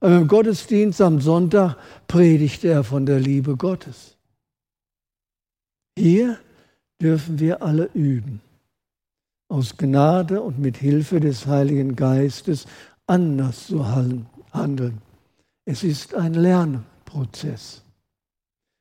aber 0.00 0.16
im 0.16 0.28
Gottesdienst 0.28 1.00
am 1.00 1.20
Sonntag 1.20 1.76
predigte 2.06 2.68
er 2.68 2.84
von 2.84 3.04
der 3.04 3.18
Liebe 3.18 3.56
Gottes. 3.56 4.16
Hier 5.98 6.38
dürfen 7.00 7.38
wir 7.38 7.62
alle 7.62 7.90
üben, 7.94 8.40
aus 9.48 9.76
Gnade 9.76 10.42
und 10.42 10.58
mit 10.58 10.76
Hilfe 10.76 11.20
des 11.20 11.46
Heiligen 11.46 11.96
Geistes 11.96 12.66
anders 13.06 13.66
zu 13.66 13.86
handeln. 14.52 14.98
Es 15.64 15.84
ist 15.84 16.14
ein 16.14 16.34
Lernprozess. 16.34 17.82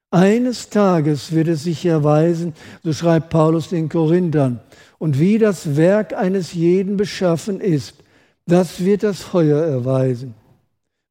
Eines 0.09 0.69
Tages 0.69 1.33
wird 1.33 1.49
es 1.49 1.63
sich 1.63 1.85
erweisen, 1.85 2.53
so 2.83 2.93
schreibt 2.93 3.29
Paulus 3.29 3.69
den 3.69 3.89
Korinthern, 3.89 4.61
und 4.99 5.19
wie 5.19 5.37
das 5.37 5.75
Werk 5.75 6.13
eines 6.13 6.53
jeden 6.53 6.97
beschaffen 6.97 7.59
ist, 7.59 7.95
das 8.47 8.83
wird 8.83 9.03
das 9.03 9.21
Feuer 9.21 9.61
erweisen. 9.61 10.33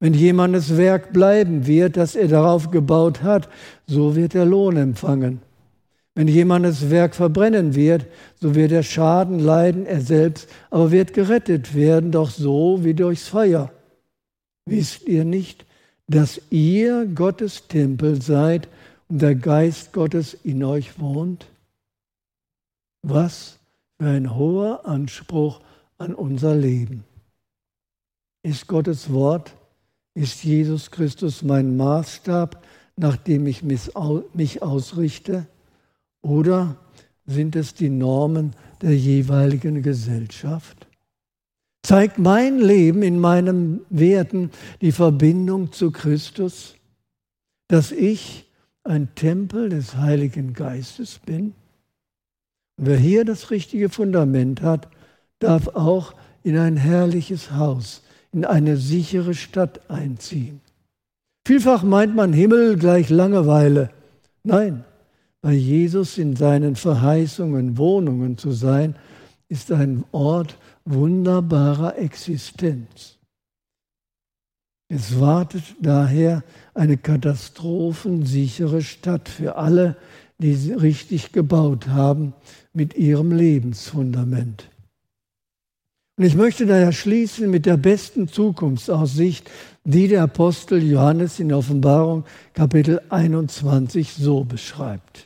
Wenn 0.00 0.14
jemandes 0.14 0.76
Werk 0.76 1.12
bleiben 1.12 1.66
wird, 1.66 1.96
das 1.96 2.16
er 2.16 2.28
darauf 2.28 2.70
gebaut 2.70 3.22
hat, 3.22 3.48
so 3.86 4.16
wird 4.16 4.34
er 4.34 4.44
Lohn 4.44 4.76
empfangen. 4.76 5.40
Wenn 6.16 6.28
jemandes 6.28 6.90
Werk 6.90 7.14
verbrennen 7.14 7.74
wird, 7.74 8.06
so 8.40 8.54
wird 8.54 8.72
er 8.72 8.82
Schaden 8.82 9.38
leiden, 9.38 9.84
er 9.84 10.00
selbst 10.00 10.48
aber 10.70 10.90
wird 10.90 11.12
gerettet 11.12 11.74
werden, 11.74 12.10
doch 12.10 12.30
so 12.30 12.82
wie 12.82 12.94
durchs 12.94 13.28
Feuer. 13.28 13.70
Wisst 14.64 15.06
ihr 15.06 15.26
nicht, 15.26 15.66
dass 16.08 16.40
ihr 16.50 17.06
Gottes 17.06 17.68
Tempel 17.68 18.20
seid 18.22 18.66
und 19.08 19.20
der 19.20 19.34
Geist 19.34 19.92
Gottes 19.92 20.34
in 20.42 20.64
euch 20.64 20.98
wohnt? 20.98 21.46
Was 23.02 23.58
für 23.98 24.08
ein 24.08 24.34
hoher 24.34 24.86
Anspruch 24.86 25.60
an 25.98 26.14
unser 26.14 26.54
Leben. 26.54 27.04
Ist 28.42 28.66
Gottes 28.66 29.12
Wort 29.12 29.54
ist 30.14 30.44
Jesus 30.44 30.90
Christus 30.90 31.42
mein 31.42 31.76
Maßstab, 31.76 32.64
nach 32.96 33.18
dem 33.18 33.46
ich 33.46 33.62
mich 33.62 33.94
ausrichte? 33.94 35.46
Oder 36.26 36.74
sind 37.24 37.54
es 37.54 37.74
die 37.74 37.88
Normen 37.88 38.54
der 38.82 38.96
jeweiligen 38.96 39.80
Gesellschaft? 39.80 40.88
Zeigt 41.84 42.18
mein 42.18 42.58
Leben 42.58 43.02
in 43.02 43.20
meinen 43.20 43.82
Werten 43.90 44.50
die 44.80 44.90
Verbindung 44.90 45.70
zu 45.70 45.92
Christus, 45.92 46.74
dass 47.68 47.92
ich 47.92 48.50
ein 48.82 49.14
Tempel 49.14 49.68
des 49.68 49.96
Heiligen 49.96 50.52
Geistes 50.52 51.20
bin? 51.24 51.54
Und 52.76 52.86
wer 52.86 52.98
hier 52.98 53.24
das 53.24 53.52
richtige 53.52 53.88
Fundament 53.88 54.62
hat, 54.62 54.88
darf 55.38 55.68
auch 55.68 56.12
in 56.42 56.58
ein 56.58 56.76
herrliches 56.76 57.52
Haus 57.52 58.02
in 58.32 58.44
eine 58.44 58.76
sichere 58.76 59.34
Stadt 59.34 59.88
einziehen. 59.88 60.60
Vielfach 61.46 61.84
meint 61.84 62.16
man 62.16 62.32
Himmel 62.32 62.76
gleich 62.76 63.10
Langeweile. 63.10 63.90
Nein, 64.42 64.84
bei 65.46 65.52
Jesus 65.52 66.18
in 66.18 66.34
seinen 66.34 66.74
Verheißungen 66.74 67.78
Wohnungen 67.78 68.36
zu 68.36 68.50
sein, 68.50 68.96
ist 69.48 69.70
ein 69.70 70.02
Ort 70.10 70.58
wunderbarer 70.84 71.96
Existenz. 71.98 73.18
Es 74.88 75.20
wartet 75.20 75.62
daher 75.80 76.42
eine 76.74 76.96
katastrophensichere 76.96 78.82
Stadt 78.82 79.28
für 79.28 79.54
alle, 79.54 79.96
die 80.38 80.54
sie 80.54 80.72
richtig 80.72 81.30
gebaut 81.30 81.86
haben 81.86 82.32
mit 82.72 82.96
ihrem 82.96 83.30
Lebensfundament. 83.30 84.68
Und 86.18 86.24
ich 86.24 86.34
möchte 86.34 86.66
daher 86.66 86.90
schließen 86.90 87.48
mit 87.48 87.66
der 87.66 87.76
besten 87.76 88.26
Zukunftsaussicht, 88.26 89.48
die 89.84 90.08
der 90.08 90.24
Apostel 90.24 90.82
Johannes 90.82 91.38
in 91.38 91.52
Offenbarung 91.52 92.24
Kapitel 92.52 93.00
21 93.10 94.12
so 94.12 94.42
beschreibt. 94.42 95.25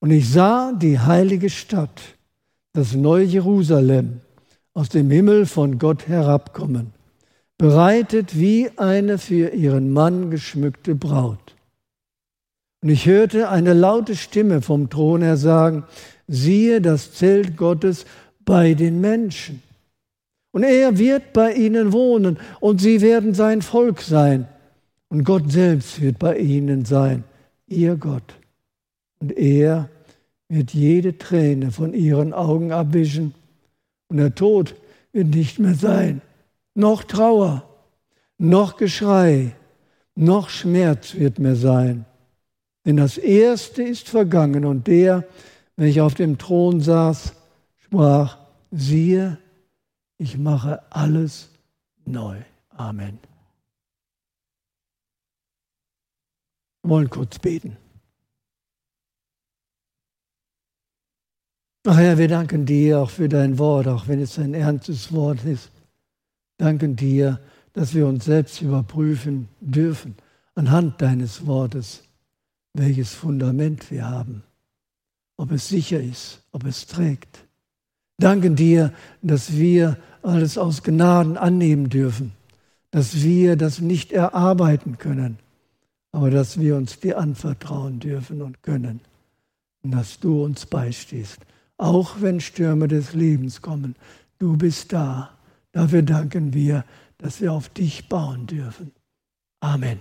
Und 0.00 0.10
ich 0.10 0.30
sah 0.30 0.72
die 0.72 0.98
heilige 0.98 1.50
Stadt, 1.50 2.00
das 2.72 2.94
neue 2.94 3.24
Jerusalem, 3.24 4.20
aus 4.74 4.88
dem 4.88 5.10
Himmel 5.10 5.46
von 5.46 5.78
Gott 5.78 6.06
herabkommen, 6.06 6.92
bereitet 7.56 8.38
wie 8.38 8.70
eine 8.76 9.18
für 9.18 9.48
ihren 9.50 9.92
Mann 9.92 10.30
geschmückte 10.30 10.94
Braut. 10.94 11.56
Und 12.80 12.90
ich 12.90 13.06
hörte 13.06 13.48
eine 13.48 13.72
laute 13.72 14.14
Stimme 14.14 14.62
vom 14.62 14.88
Thron 14.88 15.22
her 15.22 15.36
sagen, 15.36 15.84
siehe 16.28 16.80
das 16.80 17.12
Zelt 17.12 17.56
Gottes 17.56 18.06
bei 18.44 18.74
den 18.74 19.00
Menschen. 19.00 19.62
Und 20.52 20.62
er 20.62 20.96
wird 20.96 21.32
bei 21.32 21.54
ihnen 21.54 21.92
wohnen 21.92 22.38
und 22.60 22.80
sie 22.80 23.00
werden 23.00 23.34
sein 23.34 23.62
Volk 23.62 24.00
sein. 24.00 24.46
Und 25.08 25.24
Gott 25.24 25.50
selbst 25.50 26.00
wird 26.00 26.18
bei 26.18 26.38
ihnen 26.38 26.84
sein, 26.84 27.24
ihr 27.66 27.96
Gott. 27.96 28.37
Und 29.20 29.36
er 29.36 29.88
wird 30.48 30.72
jede 30.72 31.18
Träne 31.18 31.70
von 31.70 31.92
ihren 31.94 32.32
Augen 32.32 32.72
abwischen. 32.72 33.34
Und 34.08 34.18
der 34.18 34.34
Tod 34.34 34.74
wird 35.12 35.28
nicht 35.28 35.58
mehr 35.58 35.74
sein. 35.74 36.22
Noch 36.74 37.04
Trauer, 37.04 37.64
noch 38.38 38.76
Geschrei, 38.76 39.54
noch 40.14 40.48
Schmerz 40.48 41.14
wird 41.14 41.38
mehr 41.38 41.56
sein. 41.56 42.04
Denn 42.84 42.96
das 42.96 43.18
Erste 43.18 43.82
ist 43.82 44.08
vergangen 44.08 44.64
und 44.64 44.86
der, 44.86 45.24
welcher 45.76 46.04
auf 46.04 46.14
dem 46.14 46.38
Thron 46.38 46.80
saß, 46.80 47.34
sprach, 47.76 48.38
siehe, 48.70 49.38
ich 50.16 50.38
mache 50.38 50.82
alles 50.90 51.50
neu. 52.04 52.38
Amen. 52.70 53.18
Wir 56.82 56.90
wollen 56.90 57.10
kurz 57.10 57.38
beten. 57.38 57.76
Ach 61.86 61.96
Herr, 61.96 62.18
wir 62.18 62.28
danken 62.28 62.66
dir 62.66 63.00
auch 63.00 63.10
für 63.10 63.28
dein 63.28 63.58
Wort, 63.58 63.88
auch 63.88 64.08
wenn 64.08 64.20
es 64.20 64.38
ein 64.38 64.54
ernstes 64.54 65.12
Wort 65.12 65.44
ist. 65.44 65.70
Danken 66.58 66.96
dir, 66.96 67.40
dass 67.72 67.94
wir 67.94 68.06
uns 68.06 68.24
selbst 68.24 68.60
überprüfen 68.60 69.48
dürfen 69.60 70.16
anhand 70.54 71.00
deines 71.00 71.46
Wortes 71.46 72.02
welches 72.74 73.12
Fundament 73.14 73.90
wir 73.90 74.08
haben, 74.08 74.42
ob 75.36 75.52
es 75.52 75.68
sicher 75.68 76.00
ist, 76.00 76.42
ob 76.52 76.64
es 76.64 76.86
trägt. 76.86 77.44
Danken 78.18 78.56
dir, 78.56 78.92
dass 79.22 79.52
wir 79.52 79.96
alles 80.22 80.58
aus 80.58 80.82
Gnaden 80.82 81.36
annehmen 81.36 81.88
dürfen, 81.88 82.32
dass 82.90 83.22
wir 83.22 83.56
das 83.56 83.80
nicht 83.80 84.12
erarbeiten 84.12 84.98
können, 84.98 85.38
aber 86.12 86.30
dass 86.30 86.58
wir 86.58 86.76
uns 86.76 86.98
dir 87.00 87.18
anvertrauen 87.18 88.00
dürfen 88.00 88.42
und 88.42 88.62
können 88.62 89.00
und 89.82 89.92
dass 89.92 90.18
du 90.18 90.44
uns 90.44 90.66
beistehst, 90.66 91.38
auch 91.78 92.20
wenn 92.20 92.40
Stürme 92.40 92.88
des 92.88 93.14
Lebens 93.14 93.62
kommen. 93.62 93.96
Du 94.38 94.56
bist 94.56 94.92
da. 94.92 95.30
Dafür 95.72 96.02
danken 96.02 96.52
wir, 96.52 96.84
dass 97.18 97.40
wir 97.40 97.52
auf 97.52 97.68
dich 97.68 98.08
bauen 98.08 98.46
dürfen. 98.46 98.92
Amen. 99.60 99.98